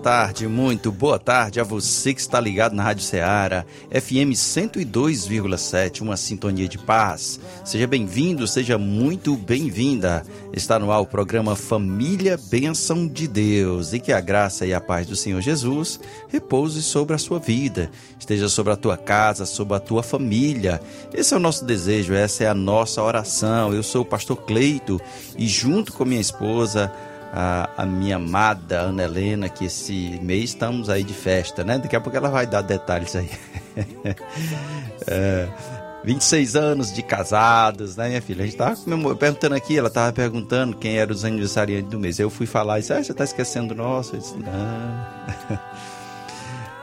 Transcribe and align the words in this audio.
Tarde, 0.00 0.48
muito 0.48 0.90
boa 0.90 1.18
tarde 1.18 1.60
a 1.60 1.62
você 1.62 2.14
que 2.14 2.20
está 2.22 2.40
ligado 2.40 2.74
na 2.74 2.82
Rádio 2.82 3.04
Ceará, 3.04 3.66
FM 3.90 4.32
102,7, 4.32 6.00
uma 6.00 6.16
sintonia 6.16 6.66
de 6.66 6.78
paz. 6.78 7.38
Seja 7.66 7.86
bem-vindo, 7.86 8.46
seja 8.48 8.78
muito 8.78 9.36
bem-vinda. 9.36 10.24
Está 10.54 10.78
no 10.78 10.90
ar 10.90 11.00
o 11.00 11.06
programa 11.06 11.54
Família 11.54 12.40
Bênção 12.50 13.06
de 13.06 13.28
Deus 13.28 13.92
e 13.92 14.00
que 14.00 14.10
a 14.10 14.22
graça 14.22 14.64
e 14.64 14.72
a 14.72 14.80
paz 14.80 15.06
do 15.06 15.14
Senhor 15.14 15.42
Jesus 15.42 16.00
repouse 16.28 16.82
sobre 16.82 17.14
a 17.14 17.18
sua 17.18 17.38
vida, 17.38 17.90
esteja 18.18 18.48
sobre 18.48 18.72
a 18.72 18.76
tua 18.76 18.96
casa, 18.96 19.44
sobre 19.44 19.74
a 19.76 19.80
tua 19.80 20.02
família. 20.02 20.80
Esse 21.12 21.34
é 21.34 21.36
o 21.36 21.40
nosso 21.40 21.66
desejo, 21.66 22.14
essa 22.14 22.44
é 22.44 22.48
a 22.48 22.54
nossa 22.54 23.02
oração. 23.02 23.74
Eu 23.74 23.82
sou 23.82 24.00
o 24.00 24.06
pastor 24.06 24.38
Cleito 24.38 24.98
e 25.36 25.46
junto 25.46 25.92
com 25.92 26.06
minha 26.06 26.20
esposa, 26.20 26.90
a, 27.32 27.70
a, 27.76 27.86
minha 27.86 28.16
amada 28.16 28.80
Ana 28.80 29.04
Helena, 29.04 29.48
que 29.48 29.66
esse 29.66 30.18
mês 30.22 30.50
estamos 30.50 30.88
aí 30.88 31.04
de 31.04 31.14
festa, 31.14 31.62
né? 31.62 31.78
Daqui 31.78 31.94
a 31.94 32.00
pouco 32.00 32.16
ela 32.16 32.28
vai 32.28 32.46
dar 32.46 32.62
detalhes 32.62 33.14
aí. 33.14 33.30
é, 35.06 35.48
26 36.04 36.56
anos 36.56 36.92
de 36.92 37.02
casados, 37.02 37.96
né, 37.96 38.08
minha 38.08 38.22
filha? 38.22 38.42
A 38.42 38.46
gente 38.46 38.56
tava 38.56 38.76
perguntando 39.16 39.54
aqui, 39.54 39.78
ela 39.78 39.90
tava 39.90 40.12
perguntando 40.12 40.76
quem 40.76 40.98
eram 40.98 41.14
os 41.14 41.24
aniversariantes 41.24 41.90
do 41.90 41.98
mês. 41.98 42.18
Eu 42.18 42.30
fui 42.30 42.46
falar 42.46 42.80
disse, 42.80 42.92
ah, 42.92 43.02
você 43.02 43.14
tá 43.14 43.24
esquecendo 43.24 43.74
do 43.74 43.82
nosso? 43.82 44.16
Eu 44.16 44.20
disse, 44.20 44.36
não. 44.36 45.58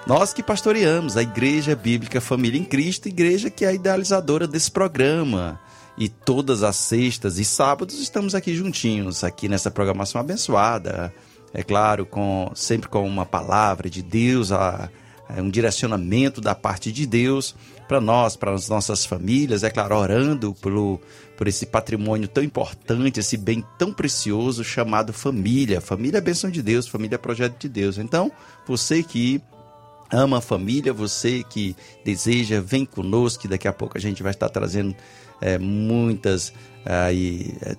Nós 0.08 0.34
que 0.34 0.42
pastoreamos 0.42 1.18
a 1.18 1.22
Igreja 1.22 1.76
Bíblica 1.76 2.22
Família 2.22 2.58
em 2.58 2.64
Cristo, 2.64 3.10
igreja 3.10 3.50
que 3.50 3.66
é 3.66 3.68
a 3.68 3.74
idealizadora 3.74 4.48
desse 4.48 4.72
programa 4.72 5.60
e 5.98 6.08
todas 6.08 6.62
as 6.62 6.76
sextas 6.76 7.40
e 7.40 7.46
sábados 7.46 8.00
estamos 8.00 8.36
aqui 8.36 8.56
juntinhos, 8.56 9.24
aqui 9.24 9.50
nessa 9.50 9.72
programação 9.72 10.22
abençoada. 10.22 11.14
É 11.54 11.64
claro, 11.64 12.06
com 12.06 12.52
sempre 12.54 12.88
com 12.88 13.08
uma 13.08 13.26
palavra 13.26 13.90
de 13.90 14.04
Deus, 14.04 14.52
a, 14.52 14.90
a 15.28 15.42
um 15.42 15.50
direcionamento 15.50 16.40
da 16.40 16.54
parte 16.54 16.92
de 16.92 17.06
Deus 17.08 17.56
para 17.88 18.02
nós, 18.02 18.36
para 18.36 18.54
as 18.54 18.68
nossas 18.68 19.06
famílias, 19.06 19.64
é 19.64 19.70
claro, 19.70 19.96
orando 19.96 20.54
pelo, 20.56 21.00
por 21.38 21.48
esse 21.48 21.66
patrimônio 21.66 22.28
tão 22.28 22.44
importante, 22.44 23.20
esse 23.20 23.38
bem 23.38 23.64
tão 23.80 23.94
precioso 23.94 24.64
chamado 24.64 25.14
família. 25.14 25.82
Família 25.82 26.18
é 26.18 26.22
bênção 26.22 26.50
de 26.50 26.62
Deus, 26.62 26.88
família 26.88 27.16
é 27.16 27.18
projeto 27.18 27.58
de 27.58 27.70
Deus. 27.70 27.98
Então, 27.98 28.32
você 28.68 29.02
que 29.02 29.42
ama 30.12 30.38
a 30.38 30.42
família, 30.42 30.94
você 30.94 31.44
que 31.44 31.76
deseja, 32.04 32.62
vem 32.62 32.86
conosco, 32.86 33.42
que 33.42 33.48
daqui 33.48 33.68
a 33.68 33.74
pouco 33.74 33.98
a 33.98 34.02
gente 34.02 34.22
vai 34.22 34.32
estar 34.32 34.50
trazendo 34.50 34.96
é, 35.42 35.58
muitas 35.58 36.54
aí, 36.86 37.56
é, 37.62 37.76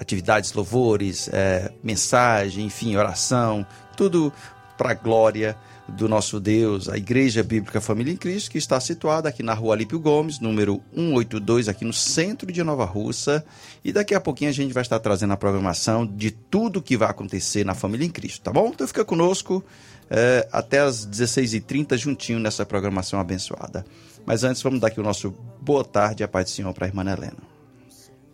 atividades, 0.00 0.52
louvores, 0.52 1.28
é, 1.32 1.72
mensagem, 1.82 2.66
enfim, 2.66 2.96
oração, 2.96 3.66
tudo 3.96 4.32
para 4.76 4.92
a 4.92 4.94
glória 4.94 5.56
do 5.88 6.08
nosso 6.08 6.38
Deus, 6.38 6.88
a 6.88 6.96
Igreja 6.96 7.42
Bíblica 7.42 7.80
Família 7.80 8.12
em 8.12 8.16
Cristo, 8.16 8.50
que 8.50 8.58
está 8.58 8.78
situada 8.80 9.28
aqui 9.28 9.42
na 9.42 9.52
rua 9.52 9.74
Alípio 9.74 9.98
Gomes, 9.98 10.38
número 10.38 10.82
182, 10.94 11.68
aqui 11.68 11.84
no 11.84 11.92
centro 11.92 12.50
de 12.50 12.62
Nova 12.62 12.84
Russa. 12.84 13.44
E 13.84 13.92
daqui 13.92 14.14
a 14.14 14.20
pouquinho 14.20 14.50
a 14.50 14.54
gente 14.54 14.72
vai 14.72 14.82
estar 14.82 14.98
trazendo 15.00 15.32
a 15.32 15.36
programação 15.36 16.06
de 16.06 16.30
tudo 16.30 16.80
que 16.80 16.96
vai 16.96 17.10
acontecer 17.10 17.64
na 17.64 17.74
Família 17.74 18.06
em 18.06 18.10
Cristo, 18.10 18.42
tá 18.42 18.52
bom? 18.52 18.68
Então 18.68 18.86
fica 18.86 19.04
conosco 19.04 19.64
é, 20.08 20.48
até 20.52 20.80
as 20.80 21.06
16h30, 21.06 21.96
juntinho 21.96 22.38
nessa 22.38 22.64
programação 22.64 23.18
abençoada. 23.18 23.84
Mas 24.24 24.44
antes, 24.44 24.62
vamos 24.62 24.80
dar 24.80 24.88
aqui 24.88 25.00
o 25.00 25.04
nosso 25.04 25.34
boa 25.60 25.84
tarde 25.84 26.22
a 26.22 26.28
paz 26.28 26.46
do 26.46 26.50
Senhor 26.50 26.72
para 26.72 26.86
a 26.86 26.88
irmã 26.88 27.02
Helena. 27.02 27.52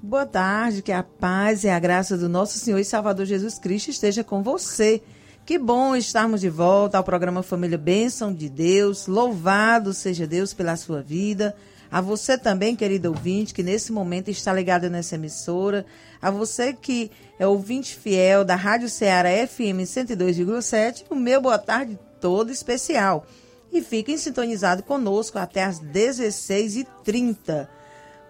Boa 0.01 0.27
tarde, 0.27 0.81
que 0.81 0.93
a 0.93 1.03
paz 1.03 1.65
e 1.65 1.69
a 1.69 1.79
graça 1.79 2.17
do 2.17 2.29
nosso 2.29 2.59
Senhor 2.59 2.79
e 2.79 2.85
Salvador 2.85 3.27
Jesus 3.27 3.59
Cristo 3.59 3.91
esteja 3.91 4.23
com 4.23 4.43
você. 4.43 5.03
Que 5.49 5.57
bom 5.57 5.97
estarmos 5.97 6.43
de 6.43 6.51
volta 6.51 6.99
ao 6.99 7.03
programa 7.03 7.43
Família 7.43 7.79
Bênção 7.79 8.35
de 8.35 8.51
Deus. 8.51 9.07
Louvado 9.07 9.95
seja 9.95 10.27
Deus 10.27 10.53
pela 10.53 10.77
sua 10.77 11.01
vida. 11.01 11.57
A 11.91 12.03
você 12.03 12.37
também, 12.37 12.77
querido 12.77 13.09
ouvinte, 13.09 13.55
que 13.55 13.63
nesse 13.63 13.91
momento 13.91 14.29
está 14.29 14.53
ligado 14.53 14.91
nessa 14.91 15.15
emissora. 15.15 15.87
A 16.21 16.31
você 16.31 16.75
que 16.75 17.11
é 17.39 17.47
ouvinte 17.47 17.97
fiel 17.97 18.45
da 18.45 18.57
Rádio 18.57 18.91
Ceará 18.91 19.31
FM 19.31 19.89
102,7. 19.89 21.05
O 21.09 21.15
meu 21.15 21.41
boa 21.41 21.59
tarde 21.59 21.99
todo 22.21 22.53
especial 22.53 23.27
e 23.73 23.81
fiquem 23.81 24.19
sintonizados 24.19 24.85
conosco 24.85 25.39
até 25.39 25.65
às 25.65 25.81
16h30, 25.81 27.67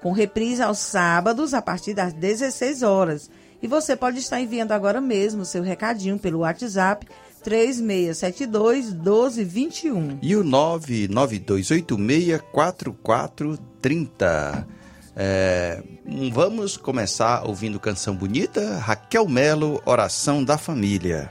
com 0.01 0.13
reprise 0.13 0.63
aos 0.63 0.79
sábados 0.79 1.53
a 1.53 1.61
partir 1.61 1.95
das 1.95 2.13
16 2.13 2.85
horas. 2.85 3.29
E 3.63 3.67
você 3.67 3.97
pode 3.97 4.19
estar 4.19 4.39
enviando 4.41 4.73
agora 4.73 5.01
mesmo 5.01 5.45
seu 5.45 5.63
recadinho 5.63 6.19
pelo 6.19 6.41
WhatsApp 6.41 7.07
3672 7.43 8.93
1221. 8.93 10.19
E 10.23 10.37
o 10.37 10.45
99286 10.45 12.43
4430. 12.53 14.67
É, 15.21 15.83
vamos 16.33 16.77
começar 16.77 17.45
ouvindo 17.45 17.81
canção 17.81 18.15
bonita? 18.15 18.79
Raquel 18.79 19.27
Melo, 19.27 19.83
Oração 19.85 20.45
da 20.45 20.57
Família. 20.57 21.29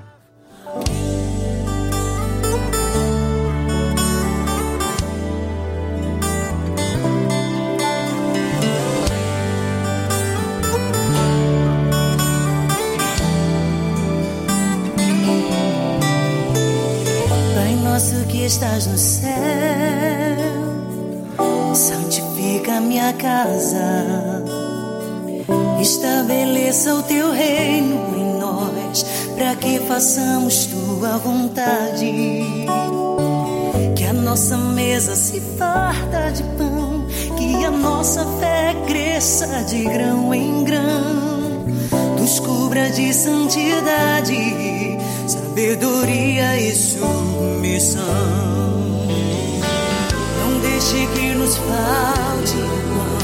Façamos 29.97 30.67
tua 30.67 31.17
vontade. 31.17 32.13
Que 33.95 34.05
a 34.05 34.13
nossa 34.13 34.55
mesa 34.55 35.15
se 35.15 35.41
farta 35.57 36.29
de 36.29 36.43
pão, 36.55 37.07
que 37.35 37.65
a 37.65 37.71
nossa 37.71 38.23
fé 38.39 38.75
cresça 38.85 39.63
de 39.63 39.85
grão 39.85 40.31
em 40.35 40.63
grão, 40.63 41.65
nos 42.15 42.39
cubra 42.39 42.91
de 42.91 43.11
santidade 43.11 44.99
sabedoria 45.27 46.59
e 46.59 46.75
submissão. 46.75 48.03
Não 50.39 50.59
deixe 50.61 51.07
que 51.07 51.33
nos 51.33 51.57
falte 51.57 52.55
o 52.55 52.69
pão, 52.93 53.15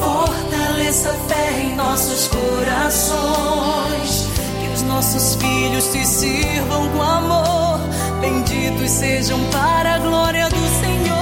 fortaleça 0.00 1.10
a 1.10 1.14
fé 1.28 1.60
em 1.60 1.76
nossos 1.76 2.26
corações. 2.26 4.31
Os 4.74 4.82
nossos 4.82 5.34
filhos 5.34 5.88
te 5.88 6.06
sirvam 6.06 6.88
com 6.88 7.02
amor, 7.02 7.80
benditos 8.20 8.90
sejam 8.90 9.38
para 9.50 9.96
a 9.96 9.98
glória 9.98 10.48
do 10.48 10.80
Senhor. 10.80 11.16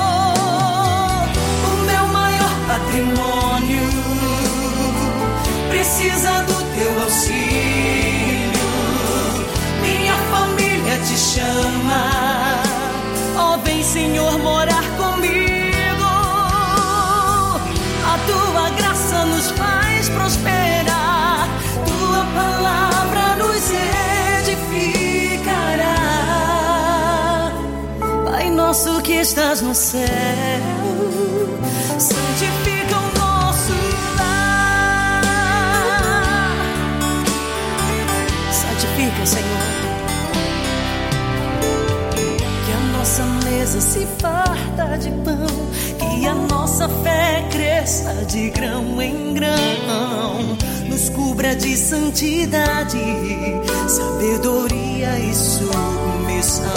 O 1.64 1.85
meu 1.85 2.06
maior 2.08 2.55
patrimônio 2.69 3.91
precisa 5.69 6.43
do 6.43 6.55
teu 6.76 7.02
auxílio. 7.02 7.41
Minha 9.82 10.14
família 10.31 10.97
te 10.99 11.19
chama. 11.19 12.62
Ó, 13.37 13.55
oh, 13.55 13.58
vem, 13.64 13.82
Senhor, 13.82 14.38
morar 14.38 14.85
comigo. 14.97 15.19
Nosso 28.70 29.02
que 29.02 29.14
estás 29.14 29.61
no 29.62 29.75
céu 29.75 30.06
santifica 31.99 32.96
o 32.99 33.19
nosso 33.19 33.72
lar. 34.17 35.22
Santifica, 38.52 39.26
Senhor. 39.26 39.58
Que 42.64 42.72
a 42.72 42.81
nossa 42.96 43.25
mesa 43.44 43.81
se 43.81 44.06
farta 44.20 44.96
de 44.99 45.11
pão, 45.25 45.49
que 45.99 46.28
a 46.28 46.34
nossa 46.37 46.88
fé 47.02 47.44
cresça 47.50 48.25
de 48.26 48.50
grão 48.50 49.02
em 49.02 49.34
grão. 49.34 50.56
Nos 50.88 51.08
cubra 51.08 51.56
de 51.56 51.76
santidade, 51.76 53.02
sabedoria 53.88 55.19
e 55.19 55.34
submissão. 55.34 56.70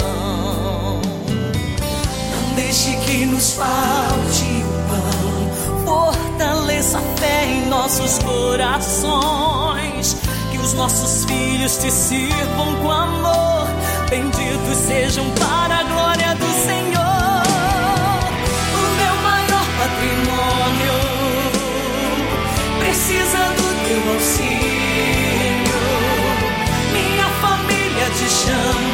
Deixe 2.74 2.96
que 3.06 3.24
nos 3.26 3.52
falte 3.52 4.64
fortaleça 5.84 6.98
a 6.98 7.02
fé 7.20 7.44
em 7.46 7.66
nossos 7.66 8.18
corações. 8.18 10.16
Que 10.50 10.58
os 10.58 10.72
nossos 10.72 11.24
filhos 11.24 11.76
te 11.76 11.88
sirvam 11.88 12.74
com 12.82 12.90
amor. 12.90 13.68
Benditos 14.10 14.76
sejam 14.88 15.24
para 15.38 15.76
a 15.76 15.84
glória 15.84 16.34
do 16.34 16.50
Senhor. 16.66 17.44
O 18.74 18.86
meu 18.96 19.14
maior 19.22 19.66
patrimônio 19.78 20.98
precisa 22.80 23.38
do 23.54 23.68
teu 23.86 24.02
auxílio. 24.14 25.78
Minha 26.92 27.28
família 27.40 28.10
te 28.18 28.28
chama. 28.28 28.93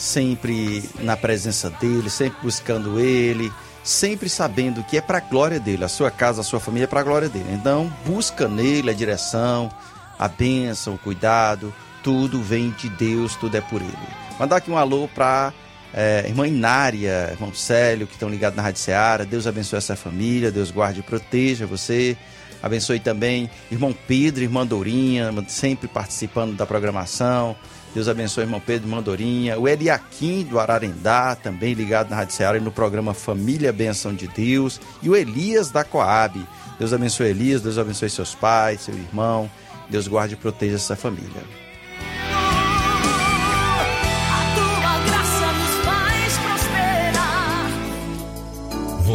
sempre 0.00 0.82
na 1.00 1.16
presença 1.16 1.70
dEle, 1.70 2.08
sempre 2.08 2.40
buscando 2.42 2.98
Ele, 2.98 3.52
sempre 3.84 4.28
sabendo 4.28 4.82
que 4.82 4.96
é 4.96 5.00
para 5.00 5.18
a 5.18 5.20
glória 5.20 5.60
dEle, 5.60 5.84
a 5.84 5.88
sua 5.88 6.10
casa, 6.10 6.40
a 6.40 6.44
sua 6.44 6.58
família 6.58 6.84
é 6.84 6.88
para 6.88 7.00
a 7.00 7.04
glória 7.04 7.28
dEle. 7.28 7.52
Então, 7.52 7.92
busca 8.04 8.48
nele 8.48 8.90
a 8.90 8.94
direção, 8.94 9.70
a 10.18 10.26
bênção, 10.26 10.94
o 10.94 10.98
cuidado, 10.98 11.72
tudo 12.02 12.42
vem 12.42 12.70
de 12.70 12.88
Deus, 12.88 13.36
tudo 13.36 13.56
é 13.56 13.60
por 13.60 13.80
Ele. 13.80 13.96
Mandar 14.38 14.56
aqui 14.56 14.70
um 14.70 14.78
alô 14.78 15.06
para 15.06 15.52
é, 15.92 16.24
irmã 16.26 16.46
Inária, 16.46 17.30
irmão 17.32 17.52
Célio, 17.52 18.06
que 18.06 18.14
estão 18.14 18.28
ligados 18.28 18.56
na 18.56 18.62
Rádio 18.62 18.80
Seara. 18.80 19.24
Deus 19.24 19.46
abençoe 19.46 19.78
essa 19.78 19.96
família, 19.96 20.50
Deus 20.50 20.70
guarde 20.70 21.00
e 21.00 21.02
proteja 21.02 21.66
você. 21.66 22.16
Abençoe 22.62 23.00
também 23.00 23.50
irmão 23.70 23.94
Pedro, 24.06 24.42
irmã 24.42 24.66
Dourinha, 24.66 25.32
sempre 25.48 25.88
participando 25.88 26.54
da 26.54 26.66
programação. 26.66 27.56
Deus 27.94 28.06
abençoe 28.06 28.44
irmão 28.44 28.60
Pedro, 28.60 28.86
irmã 28.86 29.02
Dourinha. 29.02 29.58
O 29.58 29.66
Eliakim 29.66 30.44
do 30.44 30.60
Ararendá, 30.60 31.34
também 31.34 31.74
ligado 31.74 32.10
na 32.10 32.16
Rádio 32.16 32.34
Ceará 32.34 32.58
e 32.58 32.60
no 32.60 32.70
programa 32.70 33.14
Família 33.14 33.72
Benção 33.72 34.14
de 34.14 34.28
Deus. 34.28 34.80
E 35.02 35.08
o 35.08 35.16
Elias 35.16 35.70
da 35.70 35.82
Coab. 35.82 36.46
Deus 36.78 36.92
abençoe 36.92 37.28
Elias, 37.28 37.62
Deus 37.62 37.78
abençoe 37.78 38.08
seus 38.08 38.34
pais, 38.34 38.82
seu 38.82 38.94
irmão. 38.94 39.50
Deus 39.88 40.06
guarde 40.06 40.34
e 40.34 40.36
proteja 40.36 40.76
essa 40.76 40.94
família. 40.94 41.59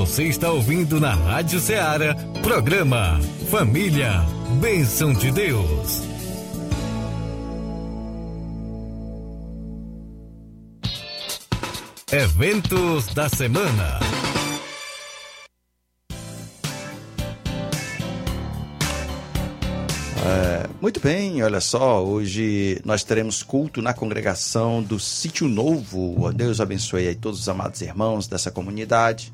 Você 0.06 0.26
está 0.26 0.52
ouvindo 0.52 1.00
na 1.00 1.16
Rádio 1.16 1.60
Ceará, 1.60 2.16
programa 2.44 3.20
Família, 3.50 4.24
Bênção 4.62 5.12
de 5.12 5.32
Deus. 5.32 6.04
Eventos 12.12 13.08
da 13.16 13.28
semana. 13.28 14.00
É, 20.24 20.70
muito 20.80 21.00
bem, 21.00 21.42
olha 21.42 21.60
só, 21.60 22.06
hoje 22.06 22.80
nós 22.86 23.04
teremos 23.04 23.42
culto 23.42 23.82
na 23.82 23.92
congregação 23.92 24.84
do 24.84 25.00
Sítio 25.00 25.48
Novo. 25.48 26.32
Deus 26.32 26.62
abençoe 26.62 27.08
aí 27.08 27.16
todos 27.16 27.40
os 27.40 27.50
amados 27.50 27.82
irmãos 27.82 28.28
dessa 28.28 28.52
comunidade 28.52 29.34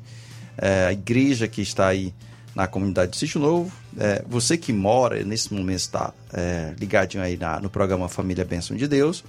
é, 0.62 0.86
a 0.86 0.92
igreja 0.92 1.48
que 1.48 1.60
está 1.60 1.88
aí 1.88 2.14
na 2.54 2.68
comunidade 2.68 3.10
do 3.10 3.16
Sítio 3.16 3.40
Novo. 3.40 3.72
É, 3.98 4.24
você 4.28 4.56
que 4.56 4.72
mora, 4.72 5.22
nesse 5.24 5.52
momento 5.52 5.78
está 5.78 6.14
é, 6.32 6.72
ligadinho 6.78 7.22
aí 7.22 7.36
na, 7.36 7.60
no 7.60 7.68
programa 7.68 8.08
Família 8.08 8.44
Bênção 8.44 8.76
de 8.76 8.86
Deus, 8.86 9.24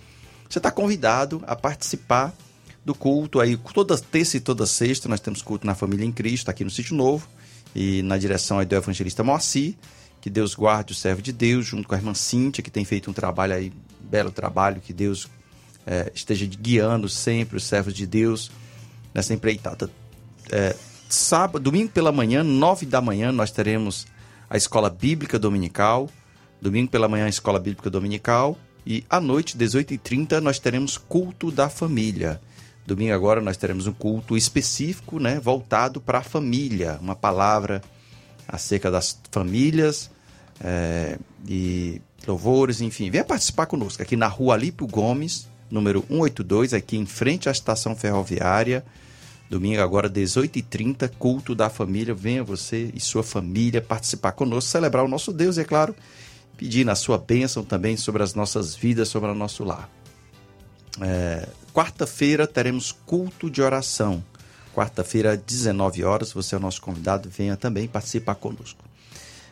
você 0.47 0.59
está 0.59 0.69
convidado 0.69 1.43
a 1.47 1.55
participar 1.55 2.31
do 2.85 2.93
culto 2.93 3.39
aí. 3.39 3.57
Toda 3.57 3.97
terça 3.97 4.37
e 4.37 4.39
toda 4.39 4.67
sexta 4.67 5.09
nós 5.09 5.19
temos 5.19 5.41
culto 5.41 5.65
na 5.65 5.73
Família 5.73 6.05
em 6.05 6.11
Cristo, 6.11 6.49
aqui 6.49 6.63
no 6.63 6.69
Sítio 6.69 6.95
Novo, 6.95 7.27
e 7.75 8.03
na 8.03 8.15
direção 8.17 8.59
aí 8.59 8.65
do 8.65 8.75
evangelista 8.75 9.23
Moacir. 9.23 9.73
Que 10.21 10.29
Deus 10.29 10.53
guarde 10.53 10.93
o 10.93 10.95
servo 10.95 11.21
de 11.21 11.33
Deus, 11.33 11.65
junto 11.65 11.87
com 11.87 11.95
a 11.95 11.97
irmã 11.97 12.13
Cíntia, 12.13 12.63
que 12.63 12.69
tem 12.69 12.85
feito 12.85 13.09
um 13.09 13.13
trabalho 13.13 13.55
aí, 13.55 13.73
belo 13.99 14.31
trabalho, 14.31 14.79
que 14.79 14.93
Deus 14.93 15.27
é, 15.85 16.11
esteja 16.13 16.45
guiando 16.45 17.09
sempre 17.09 17.57
os 17.57 17.63
servos 17.63 17.93
de 17.93 18.05
Deus 18.05 18.51
nessa 19.13 19.33
empreitada. 19.33 19.89
É, 20.51 20.75
sábado, 21.13 21.63
domingo 21.63 21.91
pela 21.91 22.11
manhã, 22.11 22.43
nove 22.43 22.85
da 22.85 22.99
manhã, 22.99 23.31
nós 23.31 23.51
teremos 23.51 24.07
a 24.49 24.57
escola 24.57 24.89
bíblica 24.89 25.37
dominical. 25.37 26.09
Domingo 26.61 26.89
pela 26.89 27.07
manhã, 27.07 27.25
a 27.25 27.29
escola 27.29 27.59
bíblica 27.59 27.89
dominical. 27.89 28.57
E 28.85 29.05
à 29.09 29.21
noite, 29.21 29.57
18h30, 29.57 30.39
nós 30.39 30.59
teremos 30.59 30.97
culto 30.97 31.51
da 31.51 31.69
família. 31.69 32.41
Domingo 32.85 33.13
agora 33.13 33.39
nós 33.39 33.55
teremos 33.55 33.87
um 33.87 33.93
culto 33.93 34.35
específico, 34.35 35.19
né, 35.19 35.39
voltado 35.39 36.01
para 36.01 36.17
a 36.17 36.23
família, 36.23 36.97
uma 36.99 37.15
palavra 37.15 37.81
acerca 38.45 38.91
das 38.91 39.17
famílias 39.31 40.11
é, 40.59 41.17
e 41.47 42.01
louvores, 42.27 42.81
enfim. 42.81 43.09
Venha 43.09 43.23
participar 43.23 43.67
conosco 43.67 44.01
aqui 44.01 44.17
na 44.17 44.27
rua 44.27 44.55
Alípio 44.55 44.85
Gomes, 44.85 45.47
número 45.71 46.03
182, 46.09 46.73
aqui 46.73 46.97
em 46.97 47.05
frente 47.05 47.47
à 47.47 47.51
estação 47.51 47.95
ferroviária. 47.95 48.83
Domingo 49.53 49.81
agora, 49.81 50.09
18h30, 50.09 51.11
culto 51.19 51.53
da 51.53 51.69
família. 51.69 52.11
Venha 52.15 52.43
você 52.43 52.89
e 52.91 52.99
sua 52.99 53.21
família 53.21 53.79
participar 53.81 54.31
conosco, 54.31 54.71
celebrar 54.71 55.05
o 55.05 55.07
nosso 55.07 55.31
Deus 55.31 55.59
é 55.59 55.63
claro, 55.63 55.95
pedir 56.57 56.89
a 56.89 56.95
sua 56.95 57.19
bênção 57.19 57.63
também 57.63 57.95
sobre 57.95 58.23
as 58.23 58.33
nossas 58.33 58.75
vidas, 58.75 59.09
sobre 59.09 59.29
o 59.29 59.35
nosso 59.35 59.63
lar. 59.63 59.87
É, 60.99 61.47
Quarta-feira 61.71 62.47
teremos 62.47 62.91
culto 62.91 63.47
de 63.47 63.61
oração. 63.61 64.23
Quarta-feira, 64.73 65.37
19 65.37 66.03
horas, 66.03 66.33
você 66.33 66.55
é 66.55 66.57
o 66.57 66.61
nosso 66.61 66.81
convidado, 66.81 67.29
venha 67.29 67.55
também 67.55 67.87
participar 67.87 68.33
conosco. 68.33 68.83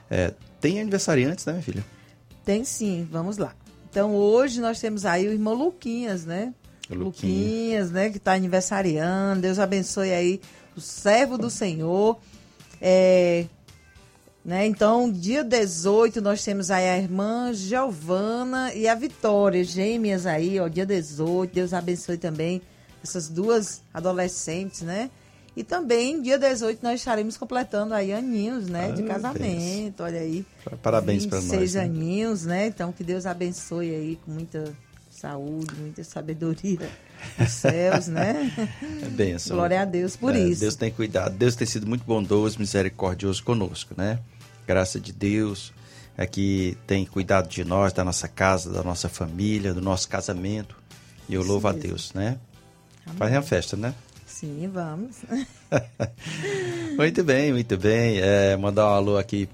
É, 0.09 0.33
tem 0.59 0.81
aniversariantes, 0.81 1.45
né, 1.45 1.53
minha 1.53 1.63
filha? 1.63 1.85
Tem 2.43 2.65
sim, 2.65 3.07
vamos 3.11 3.37
lá. 3.37 3.53
Então 3.87 4.15
hoje 4.15 4.61
nós 4.61 4.79
temos 4.79 5.05
aí 5.05 5.27
o 5.27 5.31
irmão 5.31 5.53
Luquinhas, 5.53 6.25
né? 6.25 6.55
Luquinhas, 6.95 7.91
né, 7.91 8.09
que 8.09 8.17
está 8.17 8.33
aniversariando. 8.33 9.41
Deus 9.41 9.59
abençoe 9.59 10.11
aí 10.11 10.41
o 10.75 10.81
servo 10.81 11.37
do 11.37 11.49
Senhor. 11.49 12.19
É, 12.81 13.45
Né? 14.43 14.65
Então, 14.65 15.11
dia 15.11 15.43
18, 15.43 16.19
nós 16.19 16.43
temos 16.43 16.71
aí 16.71 16.89
a 16.89 16.97
irmã 16.97 17.53
Giovana 17.53 18.73
e 18.73 18.87
a 18.87 18.95
Vitória, 18.95 19.63
gêmeas 19.63 20.25
aí, 20.25 20.59
ó, 20.59 20.67
dia 20.67 20.85
18. 20.85 21.53
Deus 21.53 21.73
abençoe 21.73 22.17
também 22.17 22.59
essas 23.03 23.29
duas 23.29 23.81
adolescentes, 23.93 24.81
né? 24.81 25.11
E 25.55 25.63
também, 25.63 26.21
dia 26.21 26.39
18, 26.39 26.81
nós 26.81 26.99
estaremos 26.99 27.35
completando 27.35 27.93
aí 27.93 28.13
aninhos, 28.13 28.67
né? 28.67 28.91
de 28.93 29.03
casamento, 29.03 30.01
olha 30.01 30.21
aí. 30.21 30.45
Parabéns 30.81 31.25
para 31.25 31.41
nós. 31.41 31.49
Seis 31.49 31.73
né? 31.73 31.83
aninhos, 31.83 32.45
né? 32.45 32.67
Então, 32.67 32.91
que 32.91 33.03
Deus 33.03 33.25
abençoe 33.25 33.93
aí 33.93 34.19
com 34.23 34.31
muita 34.31 34.73
saúde, 35.21 35.73
muita 35.79 36.03
sabedoria 36.03 36.89
dos 37.37 37.51
céus, 37.51 38.07
né? 38.07 38.51
É 39.03 39.05
benção. 39.09 39.55
Glória 39.55 39.81
a 39.81 39.85
Deus 39.85 40.15
por 40.15 40.35
É, 40.35 40.39
isso. 40.39 40.61
Deus 40.61 40.75
tem 40.75 40.91
cuidado. 40.91 41.35
Deus 41.37 41.55
tem 41.55 41.67
sido 41.67 41.85
muito 41.87 42.03
bondoso, 42.03 42.57
misericordioso 42.59 43.43
conosco, 43.43 43.93
né? 43.95 44.19
Graça 44.67 44.99
de 44.99 45.13
Deus 45.13 45.71
é 46.17 46.25
que 46.25 46.77
tem 46.87 47.05
cuidado 47.05 47.47
de 47.47 47.63
nós, 47.63 47.93
da 47.93 48.03
nossa 48.03 48.27
casa, 48.27 48.71
da 48.71 48.83
nossa 48.83 49.07
família, 49.07 49.73
do 49.73 49.81
nosso 49.81 50.09
casamento. 50.09 50.75
E 51.29 51.33
eu 51.35 51.43
louvo 51.43 51.67
a. 51.67 51.71
Deus, 51.71 52.11
né? 52.13 52.37
Amém. 53.05 53.17
Fazem 53.17 53.37
a 53.37 53.41
festa, 53.41 53.77
né? 53.77 53.93
Sim, 54.25 54.69
vamos. 54.73 55.17
Muito 56.97 57.23
bem, 57.23 57.53
muito 57.53 57.77
bem. 57.77 58.19
É, 58.19 58.57
mandar 58.57 58.85
um 58.87 58.93
alô 58.93 59.17
aqui 59.17 59.47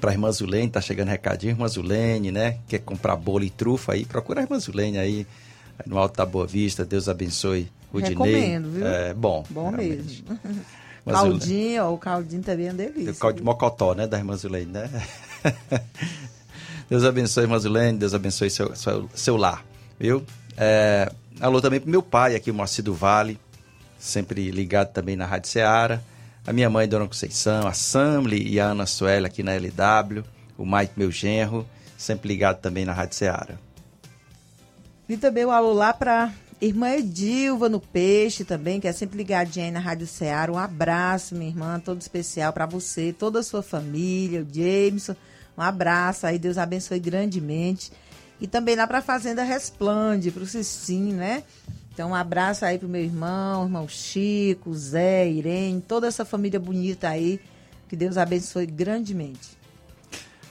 para 0.00 0.10
a 0.10 0.12
irmã 0.12 0.30
Zulene, 0.30 0.68
tá 0.68 0.80
chegando 0.80 1.08
recadinho. 1.08 1.52
Irmã 1.52 1.68
Zulene, 1.68 2.30
né? 2.30 2.58
Quer 2.68 2.80
comprar 2.80 3.16
bolo 3.16 3.44
e 3.44 3.50
trufa 3.50 3.92
aí? 3.92 4.04
Procura 4.04 4.40
a 4.40 4.42
irmã 4.44 4.58
Zulene 4.58 4.98
aí, 4.98 5.26
no 5.86 5.98
Alto 5.98 6.16
da 6.16 6.26
Boa 6.26 6.46
Vista. 6.46 6.84
Deus 6.84 7.08
abençoe 7.08 7.70
o 7.92 8.00
Dinei. 8.00 8.34
Recomendo, 8.34 8.70
viu? 8.70 8.86
É 8.86 9.14
bom. 9.14 9.44
Bom 9.48 9.70
realmente. 9.70 10.24
mesmo. 10.26 10.60
Caldinho, 11.06 11.84
ó, 11.84 11.92
o 11.92 11.98
caldinho 11.98 12.42
também 12.42 12.66
é 12.66 12.70
uma 12.70 12.76
delícia. 12.76 13.12
O 13.12 13.16
caldo 13.16 13.36
de 13.36 13.42
mocotó, 13.42 13.94
né? 13.94 14.06
Da 14.06 14.16
irmã 14.16 14.36
Zulene, 14.36 14.72
né? 14.72 14.90
Deus 16.88 17.04
abençoe, 17.04 17.44
irmã 17.44 17.58
Zulene. 17.58 17.98
Deus 17.98 18.14
abençoe 18.14 18.50
seu, 18.50 18.74
seu, 18.74 19.08
seu 19.14 19.36
lar, 19.36 19.64
viu? 19.98 20.24
É, 20.56 21.10
alô 21.40 21.60
também 21.60 21.80
pro 21.80 21.90
meu 21.90 22.02
pai 22.02 22.34
aqui, 22.34 22.50
o 22.50 22.54
Moacir 22.54 22.84
do 22.84 22.94
Vale. 22.94 23.38
Sempre 23.98 24.50
ligado 24.50 24.92
também 24.92 25.16
na 25.16 25.26
Rádio 25.26 25.50
Ceará. 25.50 26.00
A 26.46 26.52
minha 26.52 26.68
mãe, 26.68 26.86
Dona 26.86 27.06
Conceição, 27.06 27.66
a 27.66 27.72
Samli 27.72 28.46
e 28.46 28.60
a 28.60 28.66
Ana 28.66 28.84
Suela 28.84 29.28
aqui 29.28 29.42
na 29.42 29.52
LW. 29.54 30.22
O 30.58 30.66
Mike, 30.66 30.92
meu 30.94 31.10
genro. 31.10 31.66
Sempre 31.96 32.28
ligado 32.28 32.60
também 32.60 32.84
na 32.84 32.92
Rádio 32.92 33.16
Ceará. 33.16 33.54
E 35.08 35.16
também 35.16 35.44
o 35.46 35.50
alô 35.50 35.72
lá 35.72 35.94
para 35.94 36.32
irmã 36.60 36.90
Edilva 36.90 37.68
no 37.68 37.80
Peixe 37.80 38.44
também, 38.44 38.78
que 38.78 38.86
é 38.86 38.92
sempre 38.92 39.16
ligadinha 39.16 39.66
aí 39.66 39.70
na 39.70 39.80
Rádio 39.80 40.06
Ceará. 40.06 40.52
Um 40.52 40.58
abraço, 40.58 41.34
minha 41.34 41.50
irmã, 41.50 41.80
todo 41.80 42.00
especial 42.00 42.52
para 42.52 42.66
você, 42.66 43.10
toda 43.12 43.38
a 43.38 43.42
sua 43.42 43.62
família, 43.62 44.42
o 44.42 44.46
Jameson. 44.54 45.16
Um 45.56 45.62
abraço 45.62 46.26
aí, 46.26 46.38
Deus 46.38 46.58
abençoe 46.58 46.98
grandemente. 46.98 47.90
E 48.38 48.46
também 48.46 48.76
lá 48.76 48.86
para 48.86 48.98
a 48.98 49.02
Fazenda 49.02 49.42
Resplande, 49.42 50.30
para 50.30 50.42
o 50.42 50.46
Cicim, 50.46 51.12
né? 51.14 51.42
Então, 51.94 52.10
um 52.10 52.14
abraço 52.14 52.64
aí 52.64 52.76
pro 52.76 52.88
meu 52.88 53.00
irmão, 53.00 53.62
irmão 53.62 53.86
Chico, 53.86 54.74
Zé, 54.74 55.28
Irene, 55.28 55.80
toda 55.80 56.08
essa 56.08 56.24
família 56.24 56.58
bonita 56.58 57.08
aí. 57.08 57.40
Que 57.88 57.94
Deus 57.94 58.18
abençoe 58.18 58.66
grandemente. 58.66 59.56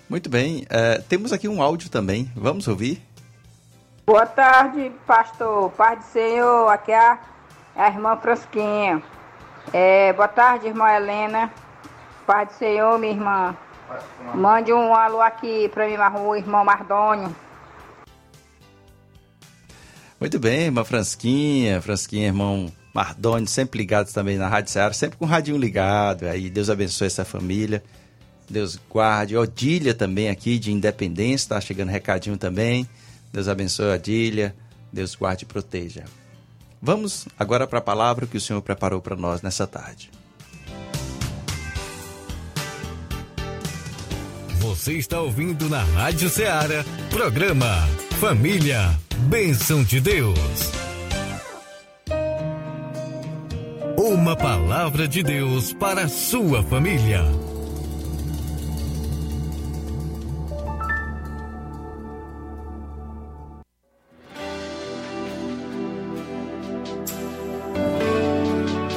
Muito 0.10 0.30
bem. 0.30 0.66
é, 0.70 1.00
temos 1.00 1.34
aqui 1.34 1.50
um 1.50 1.62
áudio 1.62 1.90
também. 1.90 2.32
Vamos 2.34 2.66
ouvir? 2.70 3.02
Boa 4.06 4.26
tarde, 4.26 4.90
pastor. 5.06 5.70
Paz 5.72 6.00
do 6.00 6.06
Senhor. 6.06 6.70
Aqui 6.70 6.94
é 6.94 6.98
a, 6.98 7.20
é 7.76 7.82
a 7.82 7.88
irmã 7.90 8.16
Frosquinha. 8.16 9.04
É, 9.74 10.14
boa 10.14 10.30
tarde, 10.30 10.68
irmã 10.68 10.90
Helena. 10.92 11.52
Paz 12.26 12.48
do 12.48 12.54
Senhor, 12.54 12.98
minha 12.98 13.12
irmã. 13.12 13.58
Mande 14.34 14.72
um 14.72 14.96
alô 14.96 15.20
aqui 15.20 15.68
pra 15.70 15.88
mim, 15.88 15.98
o 15.98 16.36
irmão 16.38 16.64
Mardônio. 16.64 17.36
Muito 20.24 20.40
bem, 20.40 20.62
irmã 20.62 20.86
Fransquinha, 20.86 21.82
Fransquinha, 21.82 22.28
irmão 22.28 22.72
Mardoni, 22.94 23.46
sempre 23.46 23.80
ligados 23.80 24.14
também 24.14 24.38
na 24.38 24.48
Rádio 24.48 24.72
Ceará, 24.72 24.94
sempre 24.94 25.18
com 25.18 25.26
o 25.26 25.28
radinho 25.28 25.58
ligado. 25.58 26.24
Aí 26.24 26.50
Deus 26.50 26.70
abençoe 26.70 27.08
essa 27.08 27.26
família. 27.26 27.84
Deus 28.50 28.80
guarde. 28.90 29.36
Odília 29.36 29.94
também 29.94 30.30
aqui 30.30 30.58
de 30.58 30.72
Independência, 30.72 31.50
tá 31.50 31.60
chegando 31.60 31.90
recadinho 31.90 32.38
também. 32.38 32.88
Deus 33.34 33.50
abençoe 33.50 33.92
a 33.92 33.96
Odília. 33.96 34.56
Deus 34.94 35.14
guarde 35.14 35.44
e 35.44 35.46
proteja. 35.46 36.06
Vamos 36.82 37.28
agora 37.38 37.68
para 37.68 37.80
a 37.80 37.82
palavra 37.82 38.26
que 38.26 38.38
o 38.38 38.42
Senhor 38.42 38.62
preparou 38.62 39.02
para 39.02 39.18
nós 39.18 39.42
nessa 39.42 39.68
tarde. 39.68 40.10
Você 44.60 44.94
está 44.94 45.20
ouvindo 45.20 45.68
na 45.68 45.84
Rádio 45.84 46.30
Ceará, 46.30 46.86
programa 47.10 47.86
Família, 48.20 48.98
Bênção 49.28 49.84
de 49.84 50.00
Deus. 50.00 50.38
Uma 53.98 54.36
palavra 54.36 55.08
de 55.08 55.22
Deus 55.22 55.74
para 55.74 56.04
a 56.04 56.08
sua 56.08 56.64
família. 56.64 57.22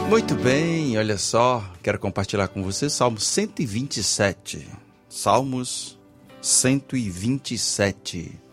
Muito 0.08 0.34
bem, 0.36 0.96
olha 0.96 1.18
só, 1.18 1.64
quero 1.82 1.98
compartilhar 1.98 2.48
com 2.48 2.62
você 2.62 2.88
Salmo 2.88 3.18
127. 3.18 4.66
Salmos 5.08 5.98
127. 6.40 8.45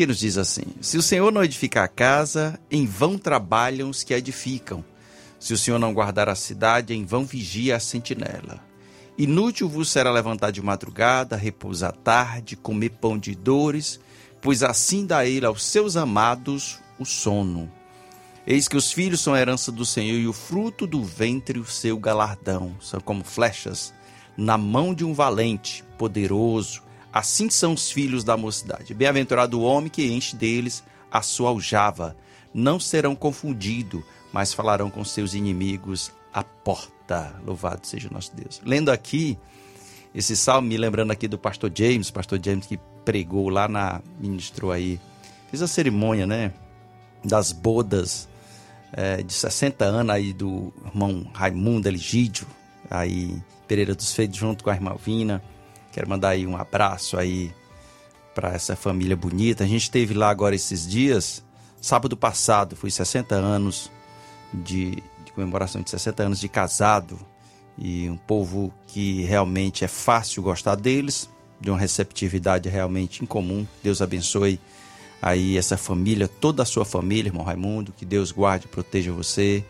Que 0.00 0.06
nos 0.06 0.20
diz 0.20 0.38
assim: 0.38 0.62
Se 0.80 0.96
o 0.96 1.02
Senhor 1.02 1.30
não 1.30 1.44
edificar 1.44 1.84
a 1.84 1.88
casa, 1.88 2.58
em 2.70 2.86
vão 2.86 3.18
trabalham 3.18 3.90
os 3.90 4.02
que 4.02 4.14
a 4.14 4.16
edificam. 4.16 4.82
Se 5.38 5.52
o 5.52 5.58
Senhor 5.58 5.78
não 5.78 5.92
guardar 5.92 6.26
a 6.26 6.34
cidade, 6.34 6.94
em 6.94 7.04
vão 7.04 7.26
vigia 7.26 7.76
a 7.76 7.80
sentinela. 7.80 8.64
Inútil 9.18 9.68
vos 9.68 9.90
será 9.90 10.10
levantar 10.10 10.52
de 10.52 10.62
madrugada, 10.62 11.36
repousar 11.36 11.92
tarde, 11.92 12.56
comer 12.56 12.92
pão 12.92 13.18
de 13.18 13.34
dores, 13.34 14.00
pois 14.40 14.62
assim 14.62 15.04
dá 15.04 15.26
ele 15.26 15.44
aos 15.44 15.62
seus 15.62 15.98
amados 15.98 16.78
o 16.98 17.04
sono. 17.04 17.70
Eis 18.46 18.68
que 18.68 18.78
os 18.78 18.90
filhos 18.90 19.20
são 19.20 19.34
a 19.34 19.38
herança 19.38 19.70
do 19.70 19.84
Senhor 19.84 20.16
e 20.16 20.26
o 20.26 20.32
fruto 20.32 20.86
do 20.86 21.04
ventre 21.04 21.58
o 21.58 21.66
seu 21.66 21.98
galardão. 21.98 22.74
São 22.80 23.00
como 23.00 23.22
flechas 23.22 23.92
na 24.34 24.56
mão 24.56 24.94
de 24.94 25.04
um 25.04 25.12
valente, 25.12 25.84
poderoso. 25.98 26.88
Assim 27.12 27.50
são 27.50 27.72
os 27.72 27.90
filhos 27.90 28.22
da 28.22 28.36
mocidade. 28.36 28.94
Bem-aventurado 28.94 29.58
o 29.58 29.62
homem 29.62 29.90
que 29.90 30.12
enche 30.12 30.36
deles 30.36 30.82
a 31.10 31.22
sua 31.22 31.50
aljava. 31.50 32.16
Não 32.54 32.78
serão 32.78 33.16
confundidos, 33.16 34.02
mas 34.32 34.52
falarão 34.52 34.90
com 34.90 35.04
seus 35.04 35.34
inimigos 35.34 36.12
à 36.32 36.44
porta. 36.44 37.34
Louvado 37.44 37.86
seja 37.86 38.08
o 38.08 38.12
nosso 38.12 38.34
Deus. 38.34 38.60
Lendo 38.64 38.90
aqui 38.90 39.36
esse 40.14 40.36
salmo, 40.36 40.68
me 40.68 40.76
lembrando 40.76 41.10
aqui 41.10 41.26
do 41.26 41.38
pastor 41.38 41.70
James, 41.74 42.10
pastor 42.10 42.40
James 42.42 42.66
que 42.66 42.78
pregou 43.04 43.48
lá 43.48 43.68
na. 43.68 44.00
ministrou 44.18 44.70
aí, 44.70 45.00
fez 45.50 45.62
a 45.62 45.66
cerimônia, 45.66 46.26
né? 46.26 46.52
Das 47.24 47.52
bodas 47.52 48.28
é, 48.92 49.22
de 49.22 49.32
60 49.32 49.84
anos 49.84 50.14
aí 50.14 50.32
do 50.32 50.72
irmão 50.86 51.28
Raimundo 51.32 51.88
Eligídio, 51.88 52.46
aí 52.90 53.36
Pereira 53.68 53.94
dos 53.94 54.12
Feitos, 54.12 54.36
junto 54.38 54.64
com 54.64 54.70
a 54.70 54.74
irmã 54.74 54.96
Vina. 54.96 55.42
Quero 55.92 56.08
mandar 56.08 56.30
aí 56.30 56.46
um 56.46 56.56
abraço 56.56 57.16
aí 57.16 57.52
para 58.34 58.52
essa 58.52 58.76
família 58.76 59.16
bonita. 59.16 59.64
A 59.64 59.66
gente 59.66 59.82
esteve 59.82 60.14
lá 60.14 60.30
agora 60.30 60.54
esses 60.54 60.86
dias, 60.86 61.44
sábado 61.80 62.16
passado, 62.16 62.76
foi 62.76 62.90
60 62.90 63.34
anos 63.34 63.90
de, 64.52 65.02
de 65.24 65.32
comemoração 65.34 65.82
de 65.82 65.90
60 65.90 66.22
anos 66.22 66.40
de 66.40 66.48
casado 66.48 67.18
e 67.76 68.08
um 68.08 68.16
povo 68.16 68.72
que 68.86 69.22
realmente 69.22 69.84
é 69.84 69.88
fácil 69.88 70.42
gostar 70.42 70.74
deles, 70.74 71.28
de 71.60 71.70
uma 71.70 71.78
receptividade 71.78 72.68
realmente 72.68 73.22
incomum. 73.22 73.66
Deus 73.82 74.00
abençoe 74.00 74.60
aí 75.20 75.58
essa 75.58 75.76
família, 75.76 76.26
toda 76.28 76.62
a 76.62 76.66
sua 76.66 76.84
família, 76.84 77.28
irmão 77.28 77.44
Raimundo, 77.44 77.92
que 77.92 78.04
Deus 78.04 78.32
guarde 78.32 78.66
e 78.66 78.68
proteja 78.68 79.12
você 79.12 79.64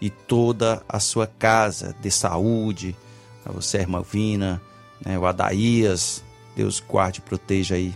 e 0.00 0.10
toda 0.10 0.82
a 0.88 1.00
sua 1.00 1.26
casa 1.26 1.94
de 2.00 2.10
saúde, 2.10 2.96
a 3.44 3.52
você, 3.52 3.78
irmã 3.78 4.02
Vina, 4.02 4.60
né, 5.04 5.18
o 5.18 5.26
Adaías, 5.26 6.22
Deus 6.56 6.80
guarde 6.86 7.18
e 7.18 7.22
proteja 7.22 7.74
aí 7.74 7.94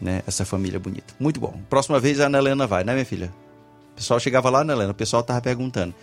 né, 0.00 0.22
essa 0.26 0.44
família 0.44 0.78
bonita. 0.78 1.14
Muito 1.18 1.40
bom. 1.40 1.58
Próxima 1.68 1.98
vez 1.98 2.20
a 2.20 2.26
Ana 2.26 2.38
Helena 2.38 2.66
vai, 2.66 2.84
né, 2.84 2.92
minha 2.92 3.06
filha? 3.06 3.32
O 3.92 3.96
pessoal 3.96 4.18
chegava 4.18 4.50
lá, 4.50 4.60
Ana 4.60 4.72
Helena, 4.72 4.90
o 4.90 4.94
pessoal 4.94 5.22
tava 5.22 5.40
perguntando. 5.40 5.94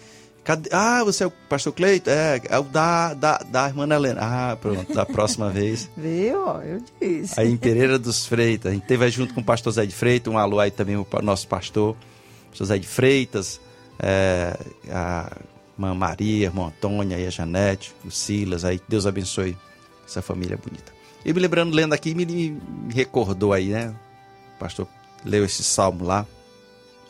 Cadê? 0.44 0.70
Ah, 0.74 1.04
você 1.04 1.24
é 1.24 1.28
o 1.28 1.32
pastor 1.32 1.72
Cleito? 1.72 2.10
É, 2.10 2.42
é 2.50 2.58
o 2.58 2.64
da, 2.64 3.14
da, 3.14 3.38
da 3.38 3.68
irmã 3.68 3.88
Helena. 3.94 4.22
Ah, 4.22 4.56
pronto, 4.56 4.92
da 4.92 5.06
próxima 5.06 5.50
vez. 5.52 5.90
Viu? 5.96 6.48
Eu 6.64 6.82
disse. 7.00 7.40
Aí 7.40 7.52
em 7.52 7.58
Pereira 7.58 8.00
dos 8.00 8.26
Freitas. 8.26 8.72
A 8.72 8.74
gente 8.74 8.88
teve 8.88 9.06
aí 9.06 9.12
junto 9.12 9.36
com 9.36 9.42
o 9.42 9.44
pastor 9.44 9.72
Zé 9.74 9.86
de 9.86 9.94
Freitas, 9.94 10.34
um 10.34 10.38
alô 10.38 10.60
aí 10.60 10.72
também 10.72 10.96
o 10.96 11.06
nosso 11.22 11.48
pastor, 11.48 11.96
pastor 12.50 12.68
Zé 12.68 12.80
de 12.80 12.88
Freitas, 12.88 13.62
é, 14.00 14.58
a 14.90 15.32
irmã 15.78 15.94
Maria, 15.94 16.48
a 16.48 16.50
irmã 16.50 16.68
Antônia 16.68 17.18
e 17.18 17.28
a 17.28 17.30
Janete, 17.30 17.94
o 18.04 18.10
Silas, 18.10 18.66
aí 18.66 18.82
Deus 18.90 19.06
abençoe 19.06 19.56
essa 20.12 20.22
família 20.22 20.58
bonita. 20.58 20.92
E 21.24 21.34
me 21.34 21.40
lembrando, 21.40 21.74
lendo 21.74 21.94
aqui, 21.94 22.14
me, 22.14 22.26
me 22.26 22.94
recordou 22.94 23.54
aí, 23.54 23.70
né? 23.70 23.96
O 24.56 24.60
pastor 24.60 24.88
leu 25.24 25.46
esse 25.46 25.64
salmo 25.64 26.04
lá. 26.04 26.26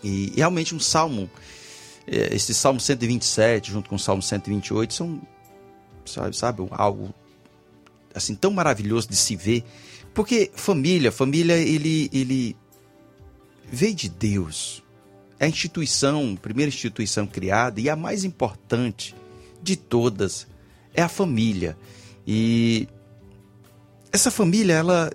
E, 0.03 0.33
realmente 0.35 0.75
um 0.75 0.79
salmo, 0.79 1.29
é, 2.07 2.35
esse 2.35 2.53
salmo 2.53 2.79
127, 2.79 3.71
junto 3.71 3.89
com 3.89 3.95
o 3.95 3.99
salmo 3.99 4.21
128, 4.21 4.93
são, 4.93 5.21
sabe, 6.05 6.35
sabe 6.35 6.67
algo 6.71 7.13
assim 8.13 8.35
tão 8.35 8.51
maravilhoso 8.51 9.07
de 9.07 9.15
se 9.15 9.35
ver. 9.35 9.63
Porque 10.13 10.51
família, 10.53 11.11
família, 11.11 11.55
ele, 11.55 12.09
ele 12.11 12.57
veio 13.71 13.95
de 13.95 14.09
Deus. 14.09 14.83
É 15.39 15.45
a 15.45 15.49
instituição, 15.49 16.35
a 16.37 16.39
primeira 16.39 16.69
instituição 16.69 17.25
criada 17.25 17.79
e 17.79 17.89
a 17.89 17.95
mais 17.95 18.23
importante 18.23 19.15
de 19.63 19.75
todas 19.75 20.45
é 20.93 21.01
a 21.01 21.07
família. 21.09 21.77
E 22.25 22.87
essa 24.11 24.29
família, 24.29 24.73
ela 24.73 25.11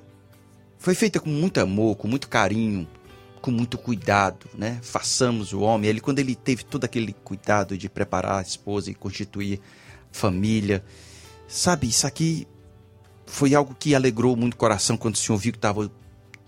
foi 0.78 0.94
feita 0.94 1.20
com 1.20 1.30
muito 1.30 1.60
amor, 1.60 1.96
com 1.96 2.08
muito 2.08 2.28
carinho, 2.28 2.88
com 3.40 3.50
muito 3.50 3.78
cuidado, 3.78 4.46
né? 4.54 4.78
Façamos 4.82 5.52
o 5.52 5.60
homem. 5.60 5.90
Ele 5.90 6.00
quando 6.00 6.18
ele 6.18 6.34
teve 6.34 6.64
todo 6.64 6.84
aquele 6.84 7.12
cuidado 7.12 7.76
de 7.76 7.88
preparar 7.88 8.38
a 8.38 8.42
esposa 8.42 8.90
e 8.90 8.94
constituir 8.94 9.60
família, 10.10 10.84
sabe? 11.46 11.86
Isso 11.88 12.06
aqui 12.06 12.46
foi 13.26 13.54
algo 13.54 13.74
que 13.78 13.94
alegrou 13.94 14.36
muito 14.36 14.54
o 14.54 14.56
coração 14.56 14.96
quando 14.96 15.14
o 15.14 15.18
Senhor 15.18 15.38
viu 15.38 15.52
que 15.52 15.58
estava 15.58 15.90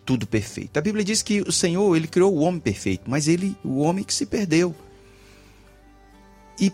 tudo 0.05 0.27
perfeito. 0.27 0.79
A 0.79 0.81
Bíblia 0.81 1.05
diz 1.05 1.23
que 1.23 1.43
o 1.43 1.53
Senhor, 1.53 1.95
ele 1.95 2.09
criou 2.09 2.35
o 2.35 2.41
homem 2.41 2.61
perfeito, 2.61 3.11
mas 3.11 3.29
ele, 3.29 3.55
o 3.63 3.81
homem 3.81 4.03
que 4.03 4.15
se 4.15 4.25
perdeu. 4.25 4.75
E 6.59 6.73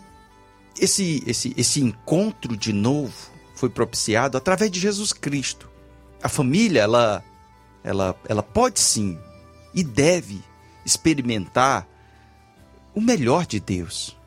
esse 0.79 1.21
esse 1.27 1.53
esse 1.57 1.81
encontro 1.81 2.55
de 2.55 2.71
novo 2.71 3.34
foi 3.55 3.69
propiciado 3.69 4.37
através 4.37 4.69
de 4.69 4.79
Jesus 4.79 5.13
Cristo. 5.13 5.69
A 6.21 6.29
família, 6.29 6.81
ela 6.81 7.23
ela 7.83 8.15
ela 8.27 8.43
pode 8.43 8.79
sim 8.79 9.17
e 9.73 9.83
deve 9.83 10.43
experimentar 10.85 11.87
o 12.93 13.01
melhor 13.01 13.45
de 13.45 13.59
Deus. 13.59 14.17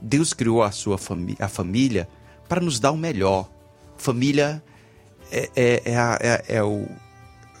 Deus 0.00 0.32
criou 0.32 0.62
a 0.62 0.70
sua 0.70 0.98
família, 0.98 1.44
a 1.44 1.48
família 1.48 2.08
para 2.48 2.60
nos 2.60 2.78
dar 2.78 2.92
o 2.92 2.96
melhor. 2.96 3.48
Família 3.96 4.62
é, 5.30 5.50
é, 5.54 5.82
é, 5.84 5.94
é, 6.20 6.44
é, 6.56 6.62
o, 6.62 6.86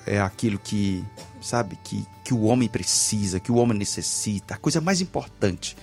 é 0.06 0.20
aquilo 0.20 0.58
que, 0.58 1.04
sabe, 1.40 1.76
que, 1.84 2.06
que 2.24 2.32
o 2.32 2.42
homem 2.42 2.68
precisa, 2.68 3.40
que 3.40 3.52
o 3.52 3.56
homem 3.56 3.76
necessita, 3.76 4.54
a 4.54 4.58
coisa 4.58 4.80
mais 4.80 5.00
importante. 5.00 5.76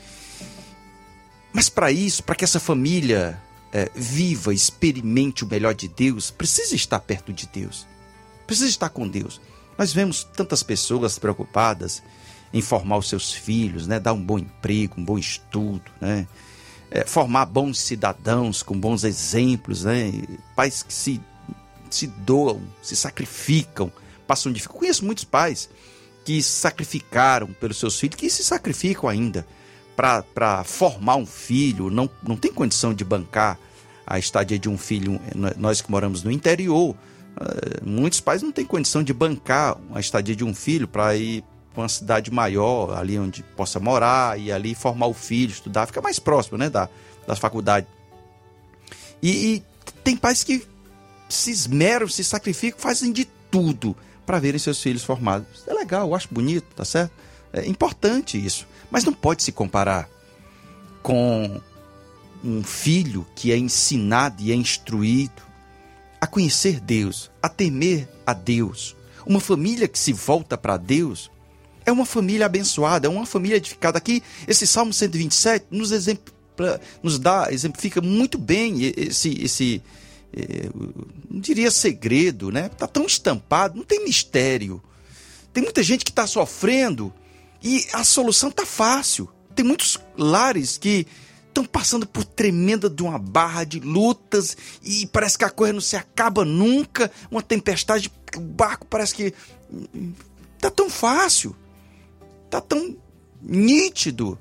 Mas 1.53 1.69
para 1.69 1.91
isso, 1.91 2.23
para 2.23 2.35
que 2.35 2.43
essa 2.43 2.59
família 2.59 3.41
é, 3.75 3.91
viva, 3.93 4.53
experimente 4.53 5.43
o 5.43 5.47
melhor 5.47 5.75
de 5.75 5.89
Deus, 5.89 6.31
precisa 6.31 6.73
estar 6.77 6.97
perto 7.01 7.33
de 7.33 7.45
Deus, 7.45 7.85
precisa 8.47 8.69
estar 8.69 8.87
com 8.87 9.05
Deus. 9.05 9.41
Nós 9.77 9.91
vemos 9.91 10.23
tantas 10.23 10.63
pessoas 10.63 11.19
preocupadas 11.19 12.01
em 12.53 12.61
formar 12.61 12.95
os 12.95 13.09
seus 13.09 13.33
filhos, 13.33 13.85
né, 13.85 13.99
dar 13.99 14.13
um 14.13 14.23
bom 14.23 14.39
emprego, 14.39 14.93
um 14.97 15.03
bom 15.03 15.17
estudo, 15.19 15.91
né, 15.99 16.25
é, 16.89 17.05
formar 17.05 17.47
bons 17.47 17.77
cidadãos 17.77 18.63
com 18.63 18.79
bons 18.79 19.03
exemplos, 19.03 19.83
né, 19.83 20.09
pais 20.55 20.81
que 20.81 20.93
se 20.93 21.21
se 21.89 22.07
doam, 22.07 22.61
se 22.81 22.95
sacrificam, 22.95 23.91
passam 24.25 24.51
dificuldade. 24.51 24.85
Conheço 24.85 25.05
muitos 25.05 25.23
pais 25.23 25.69
que 26.23 26.41
se 26.41 26.49
sacrificaram 26.49 27.47
pelos 27.47 27.77
seus 27.77 27.99
filhos, 27.99 28.15
que 28.15 28.29
se 28.29 28.43
sacrificam 28.43 29.09
ainda 29.09 29.45
para 29.95 30.63
formar 30.63 31.15
um 31.15 31.25
filho, 31.25 31.89
não, 31.89 32.09
não 32.21 32.35
tem 32.35 32.51
condição 32.51 32.93
de 32.93 33.03
bancar 33.03 33.57
a 34.05 34.19
estadia 34.19 34.59
de 34.59 34.69
um 34.69 34.77
filho. 34.77 35.19
Nós 35.57 35.81
que 35.81 35.89
moramos 35.89 36.23
no 36.23 36.31
interior, 36.31 36.95
eh, 37.39 37.81
muitos 37.83 38.19
pais 38.19 38.41
não 38.41 38.51
têm 38.51 38.65
condição 38.65 39.03
de 39.03 39.13
bancar 39.13 39.77
a 39.93 39.99
estadia 39.99 40.35
de 40.35 40.43
um 40.43 40.53
filho 40.53 40.87
para 40.87 41.15
ir 41.15 41.43
para 41.73 41.81
uma 41.81 41.89
cidade 41.89 42.31
maior, 42.31 42.97
ali 42.97 43.19
onde 43.19 43.43
possa 43.43 43.79
morar 43.79 44.39
e 44.39 44.51
ali 44.51 44.73
formar 44.73 45.07
o 45.07 45.13
filho, 45.13 45.51
estudar, 45.51 45.85
fica 45.85 46.01
mais 46.01 46.19
próximo 46.19 46.57
né, 46.57 46.69
da, 46.69 46.87
das 47.27 47.37
faculdades. 47.37 47.89
E, 49.21 49.29
e 49.55 49.63
tem 50.03 50.15
pais 50.15 50.43
que 50.43 50.65
se 51.27 51.51
esmeram, 51.51 52.07
se 52.07 52.23
sacrificam, 52.23 52.79
fazem 52.79 53.11
de 53.11 53.25
tudo 53.51 53.95
para 54.25 54.39
verem 54.39 54.57
seus 54.57 54.81
filhos 54.81 55.03
formados. 55.03 55.47
É 55.67 55.73
legal, 55.73 56.07
eu 56.07 56.15
acho 56.15 56.29
bonito, 56.31 56.65
tá 56.75 56.85
certo? 56.85 57.11
É 57.51 57.65
importante 57.67 58.43
isso. 58.43 58.65
Mas 58.95 59.03
não 59.03 59.11
pode 59.11 59.43
se 59.43 59.51
comparar 59.51 60.09
com 61.03 61.59
um 62.41 62.63
filho 62.63 63.27
que 63.35 63.51
é 63.51 63.57
ensinado 63.57 64.41
e 64.41 64.53
é 64.53 64.55
instruído 64.55 65.43
a 66.21 66.25
conhecer 66.25 66.79
Deus, 66.79 67.29
a 67.43 67.49
temer 67.49 68.07
a 68.25 68.31
Deus. 68.31 68.95
Uma 69.25 69.41
família 69.41 69.85
que 69.89 69.99
se 69.99 70.13
volta 70.13 70.57
para 70.57 70.77
Deus 70.77 71.29
é 71.85 71.91
uma 71.91 72.05
família 72.05 72.45
abençoada, 72.45 73.07
é 73.07 73.09
uma 73.09 73.25
família 73.25 73.57
edificada. 73.57 73.97
Aqui, 73.97 74.23
esse 74.47 74.65
Salmo 74.65 74.93
127 74.93 75.65
nos, 75.69 75.91
exempla, 75.91 76.79
nos 77.03 77.19
dá, 77.19 77.51
exemplifica 77.51 77.99
muito 77.99 78.37
bem 78.37 78.93
esse, 78.95 79.43
esse, 79.43 79.83
é, 80.31 80.69
não 81.29 81.41
diria 81.41 81.69
segredo, 81.69 82.49
né? 82.49 82.69
Tá 82.69 82.87
tão 82.87 83.05
estampado, 83.05 83.75
não 83.75 83.83
tem 83.83 84.05
mistério. 84.05 84.81
Tem 85.51 85.61
muita 85.61 85.83
gente 85.83 86.05
que 86.05 86.11
está 86.11 86.25
sofrendo 86.25 87.13
e 87.65 87.87
a 87.91 88.03
solução 88.03 88.51
tá 88.51 88.65
fácil. 88.65 89.27
Tem 89.55 89.65
muitos 89.65 89.97
lares 90.15 90.77
que 90.77 91.07
estão 91.47 91.65
passando 91.65 92.05
por 92.05 92.23
tremenda 92.23 92.89
de 92.89 93.01
uma 93.01 93.17
barra 93.17 93.63
de 93.63 93.79
lutas 93.79 94.55
e 94.83 95.07
parece 95.07 95.37
que 95.37 95.43
a 95.43 95.49
coisa 95.49 95.73
não 95.73 95.81
se 95.81 95.95
acaba 95.95 96.45
nunca. 96.45 97.11
Uma 97.31 97.41
tempestade, 97.41 98.11
o 98.35 98.39
barco 98.39 98.85
parece 98.85 99.15
que 99.15 99.33
tá 100.59 100.69
tão 100.69 100.89
fácil, 100.89 101.55
tá 102.51 102.61
tão 102.61 102.95
nítido. 103.41 104.37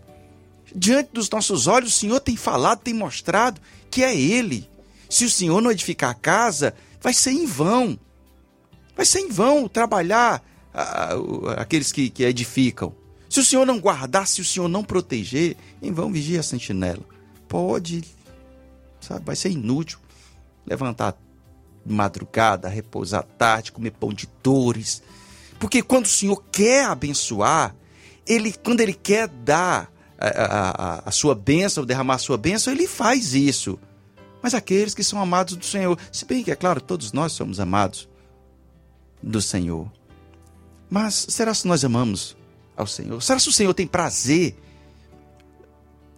Diante 0.77 1.11
dos 1.13 1.31
nossos 1.31 1.67
olhos, 1.67 1.95
o 1.95 1.99
Senhor 1.99 2.21
tem 2.21 2.37
falado, 2.37 2.81
tem 2.81 2.93
mostrado 2.93 3.59
que 3.91 4.03
é 4.03 4.15
Ele 4.15 4.69
se 5.09 5.25
o 5.25 5.31
Senhor 5.31 5.63
não 5.63 5.71
edificar 5.71 6.11
a 6.11 6.15
casa, 6.15 6.75
vai 7.01 7.15
ser 7.15 7.31
em 7.31 7.47
vão. 7.47 7.97
Vai 8.97 9.07
ser 9.07 9.21
em 9.21 9.29
vão 9.29 9.69
trabalhar 9.69 10.45
aqueles 11.57 11.93
que, 11.93 12.11
que 12.11 12.25
edificam. 12.25 12.93
Se 13.35 13.41
o 13.41 13.45
Senhor 13.45 13.67
não 13.67 13.81
guardar, 13.81 14.29
se 14.29 14.41
o 14.41 14.45
Senhor 14.45 14.69
não 14.69 14.85
proteger, 14.85 15.57
em 15.83 15.91
vão 15.91 16.13
vigia 16.13 16.39
a 16.39 16.43
sentinela. 16.45 17.03
Pode, 17.49 18.05
sabe, 19.01 19.25
vai 19.25 19.35
ser 19.35 19.51
inútil 19.51 19.99
levantar 20.65 21.19
madrugada, 21.85 22.69
repousar 22.69 23.25
tarde, 23.37 23.73
comer 23.73 23.91
pão 23.91 24.15
de 24.15 24.29
dores. 24.41 25.03
Porque 25.59 25.83
quando 25.83 26.05
o 26.05 26.09
Senhor 26.09 26.45
quer 26.53 26.85
abençoar, 26.85 27.75
ele, 28.25 28.53
quando 28.53 28.81
ele 28.83 28.95
quer 28.95 29.27
dar 29.27 29.93
a, 30.17 30.29
a, 30.29 31.09
a, 31.09 31.11
sua 31.11 31.35
bênção, 31.35 31.85
derramar 31.85 32.15
a 32.15 32.19
sua 32.19 32.39
bênção, 32.39 32.73
ele 32.73 32.87
faz 32.87 33.35
isso 33.35 33.77
mas 34.41 34.55
aqueles 34.55 34.95
que 34.95 35.03
são 35.03 35.21
amados 35.21 35.57
do 35.57 35.65
Senhor. 35.65 35.99
Se 36.13 36.25
bem 36.25 36.45
que, 36.45 36.53
é 36.53 36.55
claro, 36.55 36.81
todos 36.81 37.13
nós 37.13 37.33
somos 37.33 37.59
amados 37.59 38.09
do 39.21 39.43
Senhor. 39.43 39.91
Mas 40.89 41.27
será 41.31 41.53
se 41.53 41.67
nós 41.67 41.85
amamos 41.85 42.37
ao 42.77 42.87
Senhor? 42.87 43.23
Será 43.23 43.39
se 43.39 43.49
o 43.49 43.53
Senhor 43.53 43.73
tem 43.75 43.87
prazer 43.87 44.57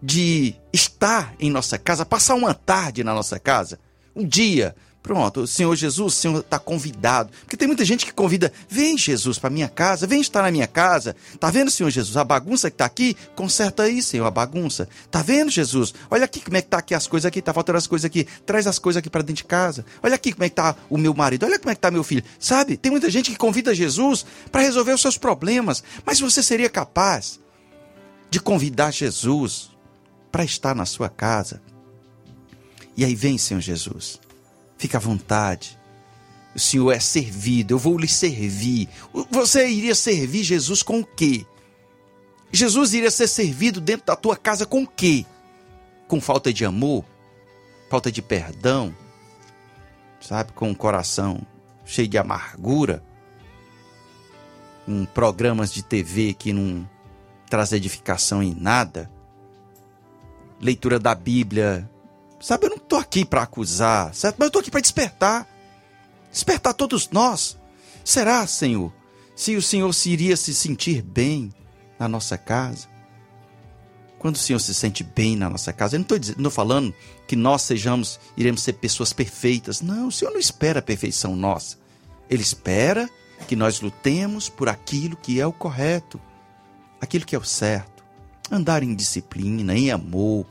de 0.03 0.55
estar 0.73 1.35
em 1.39 1.51
nossa 1.51 1.79
casa, 1.79 2.05
passar 2.05 2.35
uma 2.35 2.55
tarde 2.55 3.03
na 3.03 3.15
nossa 3.15 3.39
casa, 3.39 3.79
um 4.15 4.27
dia, 4.27 4.75
Pronto, 5.07 5.43
o 5.43 5.47
Senhor 5.47 5.77
Jesus, 5.77 6.15
o 6.15 6.17
Senhor 6.17 6.41
está 6.41 6.59
convidado. 6.59 7.31
Porque 7.43 7.57
tem 7.57 7.69
muita 7.69 7.85
gente 7.85 8.05
que 8.05 8.13
convida, 8.13 8.53
vem 8.69 8.99
Jesus 8.99 9.39
para 9.39 9.49
minha 9.49 9.69
casa, 9.69 10.05
vem 10.05 10.21
estar 10.21 10.43
na 10.43 10.51
minha 10.51 10.67
casa. 10.67 11.15
Tá 11.39 11.49
vendo, 11.49 11.71
Senhor 11.71 11.91
Jesus, 11.91 12.17
a 12.17 12.25
bagunça 12.25 12.69
que 12.69 12.75
está 12.75 12.87
aqui? 12.87 13.17
Conserta 13.37 13.85
aí, 13.85 14.03
Senhor, 14.03 14.27
a 14.27 14.33
bagunça. 14.33 14.89
Tá 15.09 15.23
vendo, 15.23 15.49
Jesus? 15.49 15.95
Olha 16.11 16.25
aqui 16.25 16.41
como 16.41 16.57
é 16.57 16.61
que 16.61 16.67
tá 16.67 16.79
aqui 16.79 16.93
as 16.93 17.07
coisas 17.07 17.25
aqui, 17.25 17.41
tá 17.41 17.55
faltando 17.55 17.79
as 17.79 17.87
coisas 17.87 18.05
aqui. 18.05 18.27
Traz 18.45 18.67
as 18.67 18.81
coisas 18.81 18.99
aqui 18.99 19.09
para 19.09 19.23
dentro 19.23 19.37
de 19.37 19.45
casa. 19.45 19.87
Olha 20.03 20.17
aqui 20.17 20.33
como 20.33 20.43
é 20.43 20.49
que 20.49 20.57
tá 20.57 20.75
o 20.91 20.99
meu 20.99 21.15
marido, 21.15 21.47
olha 21.47 21.61
como 21.61 21.71
é 21.71 21.77
que 21.77 21.81
tá 21.81 21.89
meu 21.89 22.03
filho. 22.03 22.25
Sabe? 22.37 22.77
Tem 22.77 22.91
muita 22.91 23.09
gente 23.09 23.31
que 23.31 23.37
convida 23.37 23.73
Jesus 23.73 24.27
para 24.51 24.63
resolver 24.63 24.91
os 24.91 25.01
seus 25.01 25.17
problemas. 25.17 25.85
Mas 26.05 26.19
você 26.19 26.43
seria 26.43 26.69
capaz 26.69 27.39
de 28.29 28.41
convidar 28.41 28.91
Jesus 28.91 29.71
para 30.33 30.43
estar 30.43 30.75
na 30.75 30.85
sua 30.85 31.09
casa? 31.09 31.63
E 32.97 33.05
aí 33.05 33.15
vem, 33.15 33.39
Senhor 33.39 33.61
Jesus 33.61 34.26
Fique 34.77 34.97
à 34.97 35.01
vontade. 35.01 35.79
O 36.55 36.59
Senhor 36.59 36.91
é 36.91 37.01
servido, 37.01 37.75
eu 37.75 37.79
vou 37.79 37.99
lhe 37.99 38.09
servir. 38.09 38.89
Você 39.31 39.69
iria 39.69 39.95
servir 39.95 40.43
Jesus 40.43 40.83
com 40.83 41.01
o 41.01 41.05
quê? 41.05 41.45
Jesus 42.51 42.95
iria 42.95 43.11
ser 43.11 43.29
servido 43.29 43.81
dentro 43.81 44.07
da 44.07 44.17
tua 44.17 44.37
casa 44.37 44.65
com 44.65 44.83
o 44.83 44.87
quê? 44.87 45.27
Com 46.09 46.21
falta 46.21 46.53
de 46.53 46.65
amor? 46.65 47.05
Falta 47.91 48.11
de 48.11 48.23
perdão? 48.23 48.95
Sabe, 50.21 50.53
com 50.53 50.71
um 50.71 50.75
coração 50.75 51.47
cheio 51.85 52.09
de 52.09 52.17
amargura? 52.17 53.05
Com 54.87 55.05
programas 55.05 55.73
de 55.73 55.83
TV 55.83 56.33
que 56.33 56.53
não 56.53 56.89
traz 57.51 57.73
edificação 57.73 58.43
em 58.43 58.55
nada? 58.55 59.11
Leitura 60.59 60.99
da 60.99 61.15
Bíblia 61.15 61.87
Sabe, 62.41 62.67
eu 62.67 62.71
não 62.71 62.76
estou 62.87 62.99
aqui 62.99 63.25
para 63.25 63.43
acusar, 63.43 64.15
certo? 64.15 64.37
Mas 64.39 64.47
eu 64.47 64.49
estou 64.49 64.61
aqui 64.61 64.71
para 64.71 64.81
despertar. 64.81 65.47
despertar 66.33 66.73
todos 66.73 67.11
nós. 67.11 67.59
Será, 68.05 68.47
Senhor, 68.47 68.93
se 69.35 69.57
o 69.57 69.63
Senhor 69.63 69.93
se 69.93 70.11
iria 70.11 70.37
se 70.37 70.55
sentir 70.55 71.03
bem 71.03 71.53
na 71.99 72.09
nossa 72.09 72.39
casa? 72.39 72.89
Quando 74.19 74.37
o 74.37 74.39
Senhor 74.39 74.59
se 74.59 74.75
sente 74.75 75.05
bem 75.05 75.37
na 75.37 75.51
nossa 75.51 75.73
casa, 75.73 75.97
eu 75.97 76.01
não 76.01 76.07
estou 76.07 76.51
falando 76.51 76.95
que 77.27 77.37
nós 77.37 77.63
sejamos, 77.63 78.19
iremos 78.37 78.63
ser 78.63 78.75
pessoas 78.75 79.13
perfeitas. 79.13 79.83
Não, 79.83 80.09
o 80.09 80.13
Senhor 80.13 80.31
não 80.31 80.41
espera 80.41 80.79
a 80.79 80.83
perfeição 80.83 81.37
nossa. 81.37 81.77
Ele 82.31 82.43
espera 82.43 83.11
que 83.47 83.55
nós 83.55 83.81
lutemos 83.81 84.49
por 84.49 84.69
aquilo 84.69 85.17
que 85.17 85.41
é 85.41 85.47
o 85.47 85.53
correto, 85.53 86.21
aquilo 87.01 87.27
que 87.27 87.37
é 87.37 87.39
o 87.39 87.45
certo. 87.45 88.05
Andar 88.51 88.83
em 88.83 88.95
disciplina, 88.95 89.77
em 89.77 89.91
amor, 89.91 90.47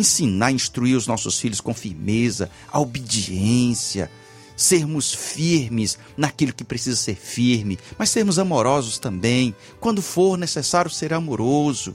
ensinar, 0.00 0.50
instruir 0.50 0.96
os 0.96 1.06
nossos 1.06 1.38
filhos 1.38 1.60
com 1.60 1.72
firmeza, 1.72 2.50
a 2.72 2.80
obediência, 2.80 4.10
sermos 4.56 5.14
firmes 5.14 5.98
naquilo 6.16 6.52
que 6.52 6.64
precisa 6.64 6.96
ser 6.96 7.14
firme, 7.14 7.78
mas 7.98 8.10
sermos 8.10 8.38
amorosos 8.38 8.98
também. 8.98 9.54
Quando 9.78 10.02
for 10.02 10.36
necessário 10.36 10.90
ser 10.90 11.14
amoroso, 11.14 11.94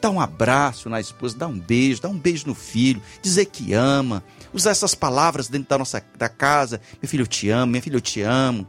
Dá 0.00 0.10
um 0.10 0.20
abraço 0.20 0.88
na 0.88 1.00
esposa, 1.00 1.36
dá 1.36 1.48
um 1.48 1.58
beijo, 1.58 2.00
dá 2.00 2.08
um 2.08 2.18
beijo 2.18 2.46
no 2.46 2.54
filho, 2.54 3.02
dizer 3.20 3.46
que 3.46 3.72
ama, 3.72 4.22
usar 4.52 4.70
essas 4.70 4.94
palavras 4.94 5.48
dentro 5.48 5.68
da 5.68 5.78
nossa 5.78 6.04
da 6.16 6.28
casa. 6.28 6.80
Meu 7.02 7.08
filho, 7.08 7.22
eu 7.22 7.26
te 7.26 7.50
amo, 7.50 7.72
minha 7.72 7.82
filha, 7.82 7.96
eu 7.96 8.00
te 8.00 8.22
amo. 8.22 8.66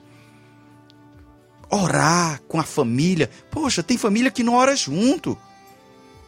Orar 1.70 2.42
com 2.48 2.60
a 2.60 2.64
família. 2.64 3.30
Poxa, 3.52 3.84
tem 3.84 3.96
família 3.96 4.32
que 4.32 4.44
não 4.44 4.56
ora 4.56 4.76
junto. 4.76 5.38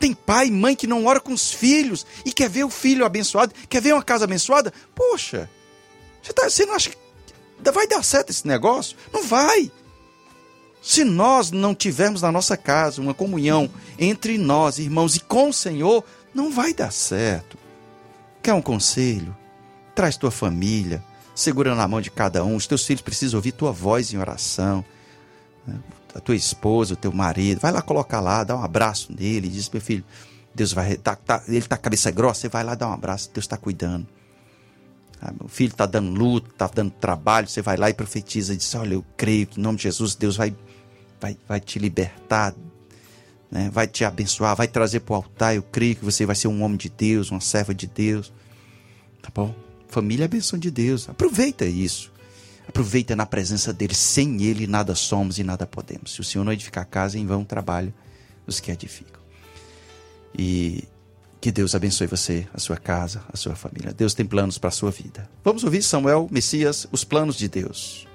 Tem 0.01 0.15
pai 0.15 0.47
e 0.47 0.51
mãe 0.51 0.75
que 0.75 0.87
não 0.87 1.05
ora 1.05 1.19
com 1.19 1.31
os 1.31 1.53
filhos 1.53 2.07
e 2.25 2.33
quer 2.33 2.49
ver 2.49 2.63
o 2.63 2.71
filho 2.71 3.05
abençoado, 3.05 3.53
quer 3.69 3.79
ver 3.79 3.93
uma 3.93 4.01
casa 4.01 4.25
abençoada. 4.25 4.73
Poxa, 4.95 5.47
você, 6.23 6.33
tá, 6.33 6.49
você 6.49 6.65
não 6.65 6.73
acha 6.73 6.89
que 6.89 7.71
vai 7.71 7.85
dar 7.85 8.03
certo 8.03 8.31
esse 8.31 8.47
negócio? 8.47 8.97
Não 9.13 9.23
vai. 9.23 9.71
Se 10.81 11.03
nós 11.03 11.51
não 11.51 11.75
tivermos 11.75 12.23
na 12.23 12.31
nossa 12.31 12.57
casa 12.57 12.99
uma 12.99 13.13
comunhão 13.13 13.69
entre 13.99 14.39
nós, 14.39 14.79
irmãos, 14.79 15.15
e 15.15 15.19
com 15.19 15.49
o 15.49 15.53
Senhor, 15.53 16.03
não 16.33 16.51
vai 16.51 16.73
dar 16.73 16.91
certo. 16.91 17.55
Quer 18.41 18.53
um 18.53 18.61
conselho? 18.61 19.37
Traz 19.93 20.17
tua 20.17 20.31
família, 20.31 21.03
segura 21.35 21.75
na 21.75 21.87
mão 21.87 22.01
de 22.01 22.09
cada 22.09 22.43
um. 22.43 22.55
Os 22.55 22.65
teus 22.65 22.83
filhos 22.83 23.03
precisam 23.03 23.37
ouvir 23.37 23.51
tua 23.51 23.71
voz 23.71 24.11
em 24.11 24.17
oração. 24.17 24.83
A 26.13 26.19
tua 26.19 26.35
esposa, 26.35 26.93
o 26.93 26.97
teu 26.97 27.11
marido, 27.11 27.59
vai 27.59 27.71
lá 27.71 27.81
colocar 27.81 28.19
lá, 28.19 28.43
dá 28.43 28.55
um 28.55 28.63
abraço 28.63 29.13
nele, 29.17 29.47
diz: 29.47 29.69
meu 29.69 29.81
filho, 29.81 30.03
Deus 30.53 30.73
vai. 30.73 30.95
Tá, 30.97 31.15
tá, 31.15 31.43
ele 31.47 31.61
tá 31.61 31.77
cabeça 31.77 32.11
grossa, 32.11 32.41
você 32.41 32.49
vai 32.49 32.63
lá 32.63 32.75
dar 32.75 32.89
um 32.89 32.93
abraço, 32.93 33.29
Deus 33.33 33.45
está 33.45 33.57
cuidando. 33.57 34.05
Ah, 35.21 35.31
meu 35.39 35.47
filho 35.47 35.71
está 35.71 35.85
dando 35.85 36.11
luta, 36.11 36.49
está 36.49 36.67
dando 36.67 36.91
trabalho, 36.91 37.47
você 37.47 37.61
vai 37.61 37.77
lá 37.77 37.89
e 37.89 37.93
profetiza 37.93 38.55
diz: 38.55 38.73
Olha, 38.75 38.95
eu 38.95 39.05
creio 39.15 39.47
que 39.47 39.59
em 39.59 39.63
nome 39.63 39.77
de 39.77 39.83
Jesus 39.83 40.15
Deus 40.15 40.35
vai 40.35 40.53
vai, 41.21 41.37
vai 41.47 41.59
te 41.59 41.77
libertar, 41.77 42.55
né? 43.49 43.69
vai 43.71 43.87
te 43.87 44.03
abençoar, 44.03 44.55
vai 44.55 44.67
trazer 44.67 45.01
para 45.01 45.13
o 45.13 45.15
altar. 45.17 45.55
Eu 45.55 45.61
creio 45.61 45.95
que 45.95 46.03
você 46.03 46.25
vai 46.25 46.35
ser 46.35 46.47
um 46.47 46.63
homem 46.63 46.77
de 46.77 46.89
Deus, 46.89 47.29
uma 47.29 47.39
serva 47.39 47.73
de 47.73 47.85
Deus. 47.85 48.33
Tá 49.21 49.29
bom? 49.33 49.53
Família 49.87 50.23
é 50.23 50.25
a 50.25 50.29
benção 50.29 50.57
de 50.57 50.71
Deus. 50.71 51.07
Aproveita 51.07 51.65
isso. 51.65 52.11
Aproveita 52.67 53.15
na 53.15 53.25
presença 53.25 53.73
dele. 53.73 53.93
Sem 53.93 54.41
ele 54.43 54.67
nada 54.67 54.95
somos 54.95 55.39
e 55.39 55.43
nada 55.43 55.65
podemos. 55.65 56.13
Se 56.13 56.21
o 56.21 56.23
Senhor 56.23 56.43
não 56.43 56.53
edificar 56.53 56.83
a 56.83 56.85
casa, 56.85 57.17
em 57.17 57.25
vão 57.25 57.43
trabalho 57.43 57.93
os 58.47 58.59
que 58.59 58.71
edificam. 58.71 59.21
E 60.37 60.83
que 61.39 61.51
Deus 61.51 61.73
abençoe 61.73 62.05
você, 62.05 62.47
a 62.53 62.59
sua 62.59 62.77
casa, 62.77 63.23
a 63.33 63.35
sua 63.35 63.55
família. 63.55 63.93
Deus 63.93 64.13
tem 64.13 64.25
planos 64.25 64.57
para 64.57 64.67
a 64.67 64.71
sua 64.71 64.91
vida. 64.91 65.27
Vamos 65.43 65.63
ouvir 65.63 65.81
Samuel 65.81 66.27
Messias, 66.31 66.87
os 66.91 67.03
planos 67.03 67.35
de 67.35 67.47
Deus. 67.47 68.07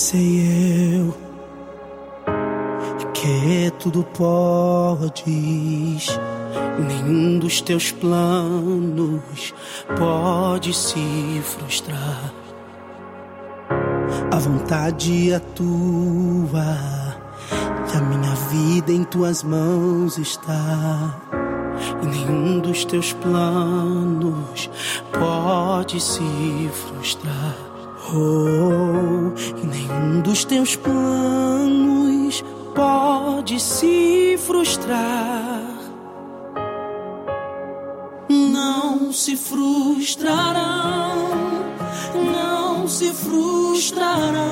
Sei 0.00 0.96
eu 0.96 1.14
que 3.12 3.70
tudo 3.78 4.02
podes, 4.02 6.08
nenhum 6.78 7.38
dos 7.38 7.60
teus 7.60 7.92
planos 7.92 9.52
pode 9.98 10.72
se 10.72 11.42
frustrar. 11.44 12.32
A 14.32 14.38
vontade 14.38 15.34
é 15.34 15.38
tua 15.38 16.64
e 17.92 17.96
a 17.98 18.00
minha 18.00 18.34
vida 18.48 18.92
em 18.92 19.04
tuas 19.04 19.42
mãos 19.42 20.16
está. 20.16 21.20
E 22.02 22.06
nenhum 22.06 22.58
dos 22.58 22.86
teus 22.86 23.12
planos 23.12 24.70
pode 25.12 26.00
se 26.00 26.70
frustrar. 26.72 27.69
Oh, 28.12 29.32
e 29.62 29.66
nenhum 29.66 30.20
dos 30.20 30.44
teus 30.44 30.74
planos 30.74 32.42
pode 32.74 33.60
se 33.60 34.36
frustrar. 34.44 35.62
Não 38.28 39.12
se 39.12 39.36
frustrarão, 39.36 41.28
não 42.34 42.88
se 42.88 43.12
frustrarão 43.12 44.50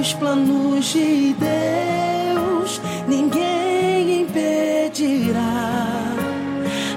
os 0.00 0.14
planos 0.14 0.86
de 0.86 1.34
Deus. 1.34 2.80
Ninguém 3.06 4.22
impedirá. 4.22 5.36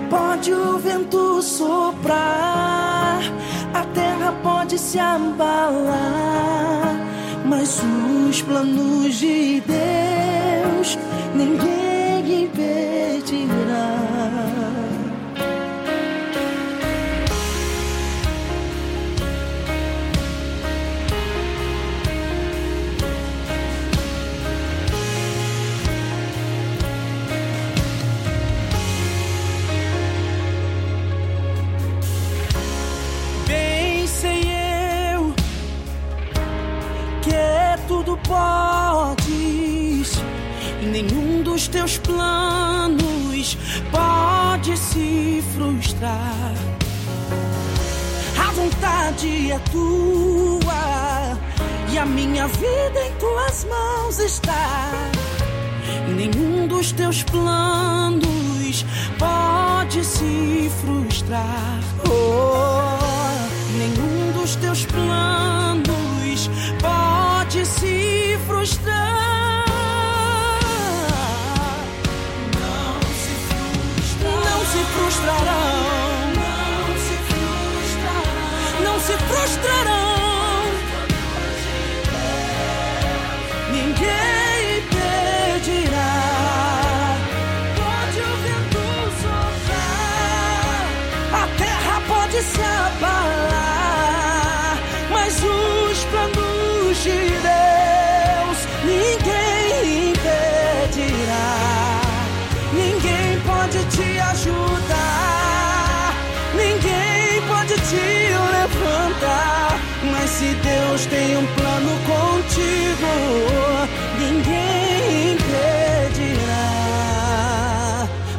Pode 0.10 0.54
o 0.54 0.78
vento 0.78 1.41
soprar 1.41 2.55
pode 4.75 4.79
se 4.79 4.99
abalar, 4.99 6.95
mas 7.45 7.81
os 8.29 8.41
planos 8.41 9.15
de 9.15 9.61
Deus 9.61 10.97
ninguém 11.33 12.43
impedirá. 12.43 12.94
É 49.56 49.60
tua 49.72 51.38
e 51.91 51.98
a 51.98 52.06
minha 52.06 52.48
vida 52.48 53.06
em 53.06 53.13
tuas 53.13 53.65
mãos 53.65 54.20
está. 54.20 54.91
Nenhum 56.13 56.68
dos 56.68 56.91
teus 56.91 57.24
planos 57.24 58.86
pode 59.18 60.04
se 60.04 60.70
frustrar. 60.82 61.80
Oh, 62.10 63.78
nenhum 63.78 64.34
dos 64.34 64.56
teus 64.58 64.86
planos 64.86 66.50
pode 66.82 67.65
se 67.65 68.38
frustrar. 68.48 69.24
Não 79.45 79.94
Deus 111.06 111.08
tem 111.08 111.38
um 111.38 111.46
plano 111.56 111.91
contigo, 112.06 113.08
ninguém 114.20 115.34
impedirá. 115.34 116.58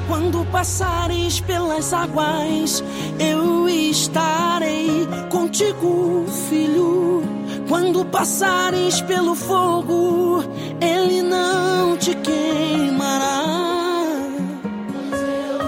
Quando 0.09 0.45
passares 0.47 1.41
pelas 1.41 1.93
águas, 1.93 2.83
eu 3.19 3.69
estarei 3.69 5.07
contigo, 5.31 6.27
filho. 6.49 7.23
Quando 7.69 8.05
passares 8.05 9.01
pelo 9.03 9.35
fogo, 9.35 10.45
ele 10.81 11.23
não 11.23 11.97
te 11.97 12.15
queimará. 12.15 13.45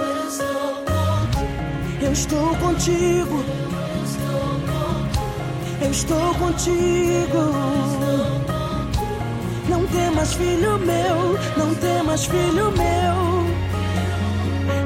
Eu 0.00 0.22
estou 0.28 0.84
contigo. 0.84 1.46
Eu 2.02 2.12
estou 2.12 2.54
contigo. 2.56 3.77
Não 9.68 9.86
temas, 9.86 10.34
filho 10.34 10.78
meu. 10.78 11.38
Não 11.56 11.74
temas, 11.76 12.26
filho 12.26 12.72
meu. 12.72 13.38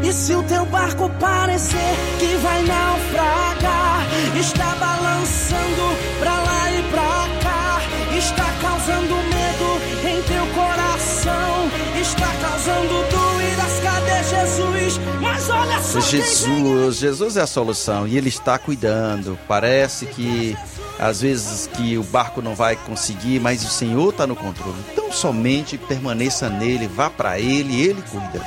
E 0.08 0.12
se 0.12 0.34
o 0.34 0.42
teu 0.44 0.64
barco 0.66 1.10
parecer 1.18 1.94
que 2.18 2.36
vai 2.36 2.62
naufragar, 2.62 4.06
está 4.38 4.74
balançando 4.76 5.96
pra 6.20 6.40
lá 6.40 6.70
e 6.70 6.82
pra 6.90 7.28
cá, 7.42 7.80
está 8.16 8.52
causando 8.60 9.14
medo 9.14 9.80
em 10.08 10.22
teu 10.22 10.46
coração, 10.54 11.70
está 12.00 12.28
causando 12.40 12.94
dúvidas. 13.10 13.80
Cadê 13.82 14.22
Jesus? 14.24 15.00
Mas 15.20 15.50
olha 15.50 15.80
só 15.80 16.00
Jesus, 16.00 16.96
Jesus 16.96 17.36
é 17.36 17.42
a 17.42 17.46
solução 17.46 18.06
e 18.06 18.16
ele 18.16 18.28
está 18.28 18.58
cuidando. 18.58 19.38
Parece 19.48 20.06
que 20.06 20.56
às 20.98 21.20
vezes 21.20 21.66
que 21.66 21.96
o 21.98 22.02
barco 22.04 22.40
não 22.40 22.54
vai 22.54 22.76
conseguir, 22.76 23.40
mas 23.40 23.64
o 23.64 23.68
Senhor 23.68 24.10
está 24.10 24.26
no 24.26 24.36
controle. 24.36 24.76
Então 24.92 25.10
somente 25.12 25.76
permaneça 25.76 26.48
nele, 26.48 26.86
vá 26.86 27.10
para 27.10 27.38
ele, 27.38 27.80
ele 27.80 28.02
cuida. 28.02 28.44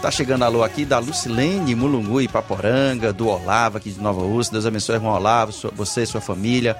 Tá 0.00 0.10
chegando 0.12 0.44
alô 0.44 0.62
aqui 0.62 0.84
da 0.84 1.00
Lucilene, 1.00 1.74
Mulungu 1.74 2.20
e 2.20 2.28
Paporanga, 2.28 3.12
do 3.12 3.26
Olavo 3.26 3.78
aqui 3.78 3.90
de 3.90 4.00
Nova 4.00 4.22
Rússia. 4.22 4.52
Deus 4.52 4.64
abençoe, 4.64 4.94
irmão 4.94 5.12
Olavo, 5.12 5.50
sua, 5.50 5.72
você 5.74 6.02
e 6.02 6.06
sua 6.06 6.20
família. 6.20 6.76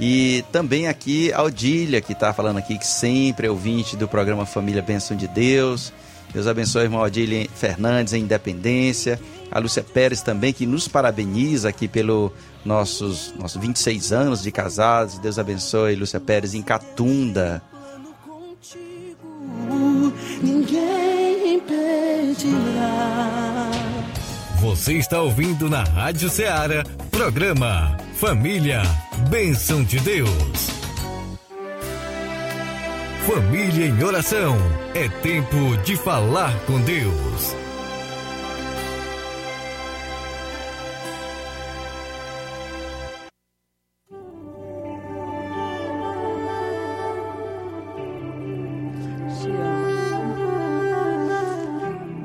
E 0.00 0.42
também 0.52 0.88
aqui 0.88 1.32
a 1.32 1.42
Odília, 1.42 2.00
que 2.00 2.12
está 2.12 2.32
falando 2.32 2.58
aqui, 2.58 2.78
que 2.78 2.86
sempre 2.86 3.46
é 3.46 3.50
ouvinte 3.50 3.94
do 3.94 4.08
programa 4.08 4.46
Família 4.46 4.82
Bênção 4.82 5.16
de 5.16 5.28
Deus. 5.28 5.92
Deus 6.32 6.46
abençoe, 6.46 6.84
irmão 6.84 7.00
Odília 7.00 7.48
Fernandes, 7.54 8.12
em 8.12 8.22
Independência. 8.22 9.20
A 9.50 9.58
Lúcia 9.58 9.82
Pérez 9.82 10.22
também, 10.22 10.52
que 10.52 10.66
nos 10.66 10.88
parabeniza 10.88 11.68
aqui 11.68 11.86
pelo 11.86 12.32
nossos, 12.64 13.32
nossos 13.38 13.60
26 13.60 14.12
anos 14.12 14.42
de 14.42 14.50
casados. 14.50 15.18
Deus 15.18 15.38
abençoe, 15.38 15.94
Lúcia 15.94 16.20
Pérez, 16.20 16.54
em 16.54 16.62
Catunda. 16.62 17.62
Ninguém 20.42 21.54
impedirá. 21.54 23.06
Você 24.60 24.94
está 24.94 25.22
ouvindo 25.22 25.70
na 25.70 25.84
Rádio 25.84 26.28
Ceará, 26.28 26.82
programa 27.10 27.96
Família, 28.14 28.82
Bênção 29.30 29.84
de 29.84 30.00
Deus. 30.00 30.85
Família 33.26 33.86
em 33.86 34.04
oração, 34.04 34.56
é 34.94 35.08
tempo 35.20 35.76
de 35.84 35.96
falar 35.96 36.64
com 36.64 36.80
Deus. 36.82 37.56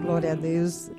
Glória 0.04 0.34
a 0.34 0.36
Deus. 0.36 0.92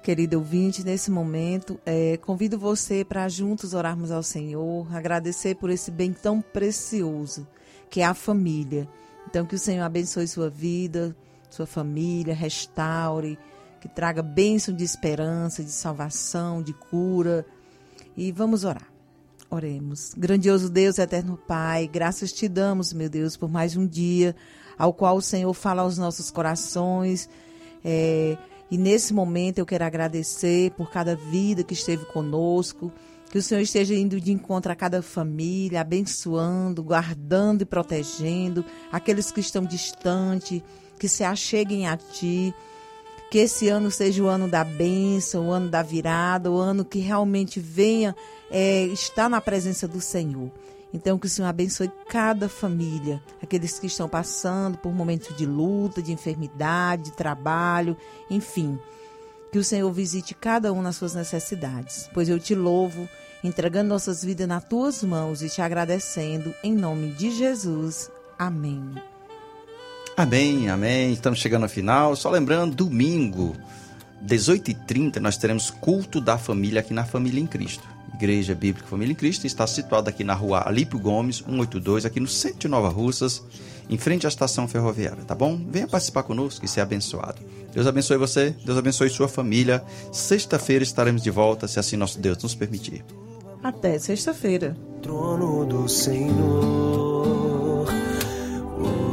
Querido 0.00 0.38
ouvinte, 0.38 0.84
nesse 0.84 1.10
momento, 1.10 1.76
é, 1.84 2.16
convido 2.18 2.56
você 2.56 3.04
para 3.04 3.28
juntos 3.28 3.74
orarmos 3.74 4.12
ao 4.12 4.22
Senhor, 4.22 4.86
agradecer 4.94 5.56
por 5.56 5.70
esse 5.70 5.90
bem 5.90 6.12
tão 6.12 6.40
precioso 6.40 7.48
que 7.90 8.00
é 8.00 8.04
a 8.04 8.14
família. 8.14 8.88
Então, 9.30 9.46
que 9.46 9.54
o 9.54 9.58
Senhor 9.58 9.84
abençoe 9.84 10.26
sua 10.26 10.50
vida, 10.50 11.16
sua 11.48 11.64
família, 11.64 12.34
restaure, 12.34 13.38
que 13.80 13.88
traga 13.88 14.22
bênção 14.22 14.74
de 14.74 14.82
esperança, 14.82 15.62
de 15.62 15.70
salvação, 15.70 16.60
de 16.60 16.72
cura. 16.72 17.46
E 18.16 18.32
vamos 18.32 18.64
orar. 18.64 18.90
Oremos. 19.48 20.14
Grandioso 20.16 20.68
Deus, 20.68 20.98
eterno 20.98 21.36
Pai, 21.36 21.88
graças 21.88 22.32
te 22.32 22.48
damos, 22.48 22.92
meu 22.92 23.08
Deus, 23.08 23.36
por 23.36 23.48
mais 23.48 23.76
um 23.76 23.86
dia 23.86 24.34
ao 24.76 24.92
qual 24.92 25.16
o 25.16 25.22
Senhor 25.22 25.52
fala 25.54 25.82
aos 25.82 25.96
nossos 25.96 26.30
corações. 26.30 27.28
É, 27.84 28.36
e 28.70 28.76
nesse 28.76 29.12
momento 29.12 29.58
eu 29.58 29.66
quero 29.66 29.84
agradecer 29.84 30.70
por 30.72 30.90
cada 30.90 31.14
vida 31.14 31.62
que 31.62 31.74
esteve 31.74 32.04
conosco, 32.06 32.92
que 33.30 33.38
o 33.38 33.42
Senhor 33.42 33.60
esteja 33.60 33.94
indo 33.94 34.20
de 34.20 34.32
encontro 34.32 34.72
a 34.72 34.74
cada 34.74 35.00
família, 35.00 35.80
abençoando, 35.80 36.82
guardando 36.82 37.62
e 37.62 37.64
protegendo 37.64 38.64
aqueles 38.90 39.30
que 39.30 39.40
estão 39.40 39.64
distantes, 39.64 40.60
que 40.98 41.08
se 41.08 41.22
acheguem 41.22 41.86
a 41.86 41.96
Ti. 41.96 42.52
Que 43.30 43.38
esse 43.38 43.68
ano 43.68 43.92
seja 43.92 44.24
o 44.24 44.26
ano 44.26 44.48
da 44.48 44.64
bênção, 44.64 45.46
o 45.46 45.52
ano 45.52 45.68
da 45.68 45.80
virada, 45.80 46.50
o 46.50 46.58
ano 46.58 46.84
que 46.84 46.98
realmente 46.98 47.60
venha 47.60 48.16
é, 48.50 48.82
estar 48.86 49.30
na 49.30 49.40
presença 49.40 49.86
do 49.86 50.00
Senhor. 50.00 50.50
Então, 50.92 51.16
que 51.16 51.26
o 51.26 51.30
Senhor 51.30 51.46
abençoe 51.46 51.88
cada 52.08 52.48
família, 52.48 53.22
aqueles 53.40 53.78
que 53.78 53.86
estão 53.86 54.08
passando 54.08 54.76
por 54.78 54.92
momentos 54.92 55.36
de 55.36 55.46
luta, 55.46 56.02
de 56.02 56.12
enfermidade, 56.12 57.04
de 57.04 57.12
trabalho, 57.12 57.96
enfim. 58.28 58.76
Que 59.52 59.58
o 59.58 59.64
Senhor 59.64 59.90
visite 59.92 60.34
cada 60.34 60.72
um 60.72 60.80
nas 60.80 60.96
suas 60.96 61.14
necessidades, 61.14 62.08
pois 62.14 62.28
eu 62.28 62.38
te 62.38 62.54
louvo, 62.54 63.08
entregando 63.42 63.88
nossas 63.88 64.24
vidas 64.24 64.46
nas 64.46 64.64
tuas 64.64 65.02
mãos 65.02 65.42
e 65.42 65.48
te 65.48 65.60
agradecendo, 65.60 66.54
em 66.62 66.72
nome 66.72 67.12
de 67.12 67.30
Jesus. 67.30 68.10
Amém. 68.38 68.94
Amém, 70.16 70.68
amém. 70.68 71.12
Estamos 71.12 71.38
chegando 71.38 71.64
ao 71.64 71.68
final. 71.68 72.14
Só 72.14 72.30
lembrando, 72.30 72.76
domingo, 72.76 73.56
18h30, 74.24 75.16
nós 75.16 75.36
teremos 75.36 75.70
culto 75.70 76.20
da 76.20 76.36
família 76.36 76.80
aqui 76.80 76.92
na 76.92 77.04
Família 77.04 77.40
em 77.40 77.46
Cristo. 77.46 77.88
Igreja 78.14 78.54
Bíblica 78.54 78.86
Família 78.86 79.12
em 79.12 79.16
Cristo 79.16 79.46
está 79.46 79.66
situada 79.66 80.10
aqui 80.10 80.22
na 80.22 80.34
rua 80.34 80.68
Alípio 80.68 80.98
Gomes, 80.98 81.38
182, 81.38 82.04
aqui 82.04 82.20
no 82.20 82.28
centro 82.28 82.58
de 82.58 82.68
Nova 82.68 82.88
Russas, 82.90 83.42
em 83.90 83.98
frente 83.98 84.24
à 84.24 84.28
estação 84.28 84.68
ferroviária, 84.68 85.24
tá 85.24 85.34
bom? 85.34 85.60
Venha 85.68 85.88
participar 85.88 86.22
conosco 86.22 86.64
e 86.64 86.68
ser 86.68 86.80
abençoado. 86.80 87.42
Deus 87.74 87.86
abençoe 87.86 88.16
você, 88.16 88.54
Deus 88.64 88.78
abençoe 88.78 89.10
sua 89.10 89.28
família. 89.28 89.82
Sexta-feira 90.12 90.84
estaremos 90.84 91.22
de 91.22 91.30
volta, 91.30 91.66
se 91.66 91.80
assim 91.80 91.96
nosso 91.96 92.18
Deus 92.20 92.40
nos 92.42 92.54
permitir. 92.54 93.04
Até 93.62 93.98
sexta-feira. 93.98 94.76
Trono 95.02 95.66
do 95.66 95.88
Senhor. 95.88 97.86
Oh, 98.78 99.04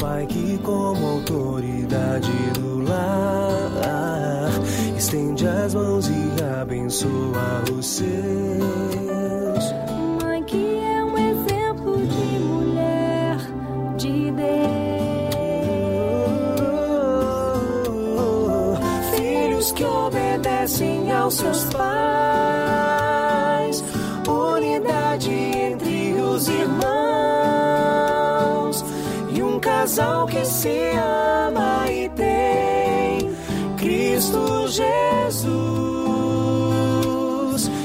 Pai 0.00 0.26
que 0.26 0.58
como 0.58 1.06
autoridade 1.06 2.32
do 2.54 2.80
lar 2.80 4.50
estende 4.96 5.46
as 5.46 5.74
mãos 5.74 6.08
e 6.08 6.42
abençoa 6.60 7.62
seus. 7.82 9.53
Seus 21.34 21.64
pais, 21.64 21.84
unidade 24.28 25.30
entre 25.30 26.12
os 26.20 26.46
irmãos, 26.48 26.84
e 29.34 29.42
um 29.42 29.58
casal 29.58 30.26
que 30.26 30.44
se 30.44 30.92
ama 30.96 31.90
e 31.90 32.08
tem 32.10 33.34
Cristo 33.76 34.68
Jesus 34.68 34.84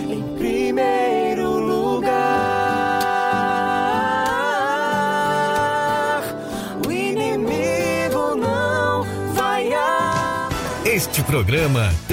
em 0.10 0.22
primeiro 0.38 1.58
lugar. 1.58 2.10
O 6.86 6.92
inimigo 6.92 8.36
não 8.36 9.04
vai 9.34 9.70
Este 10.86 11.24
programa 11.24 11.92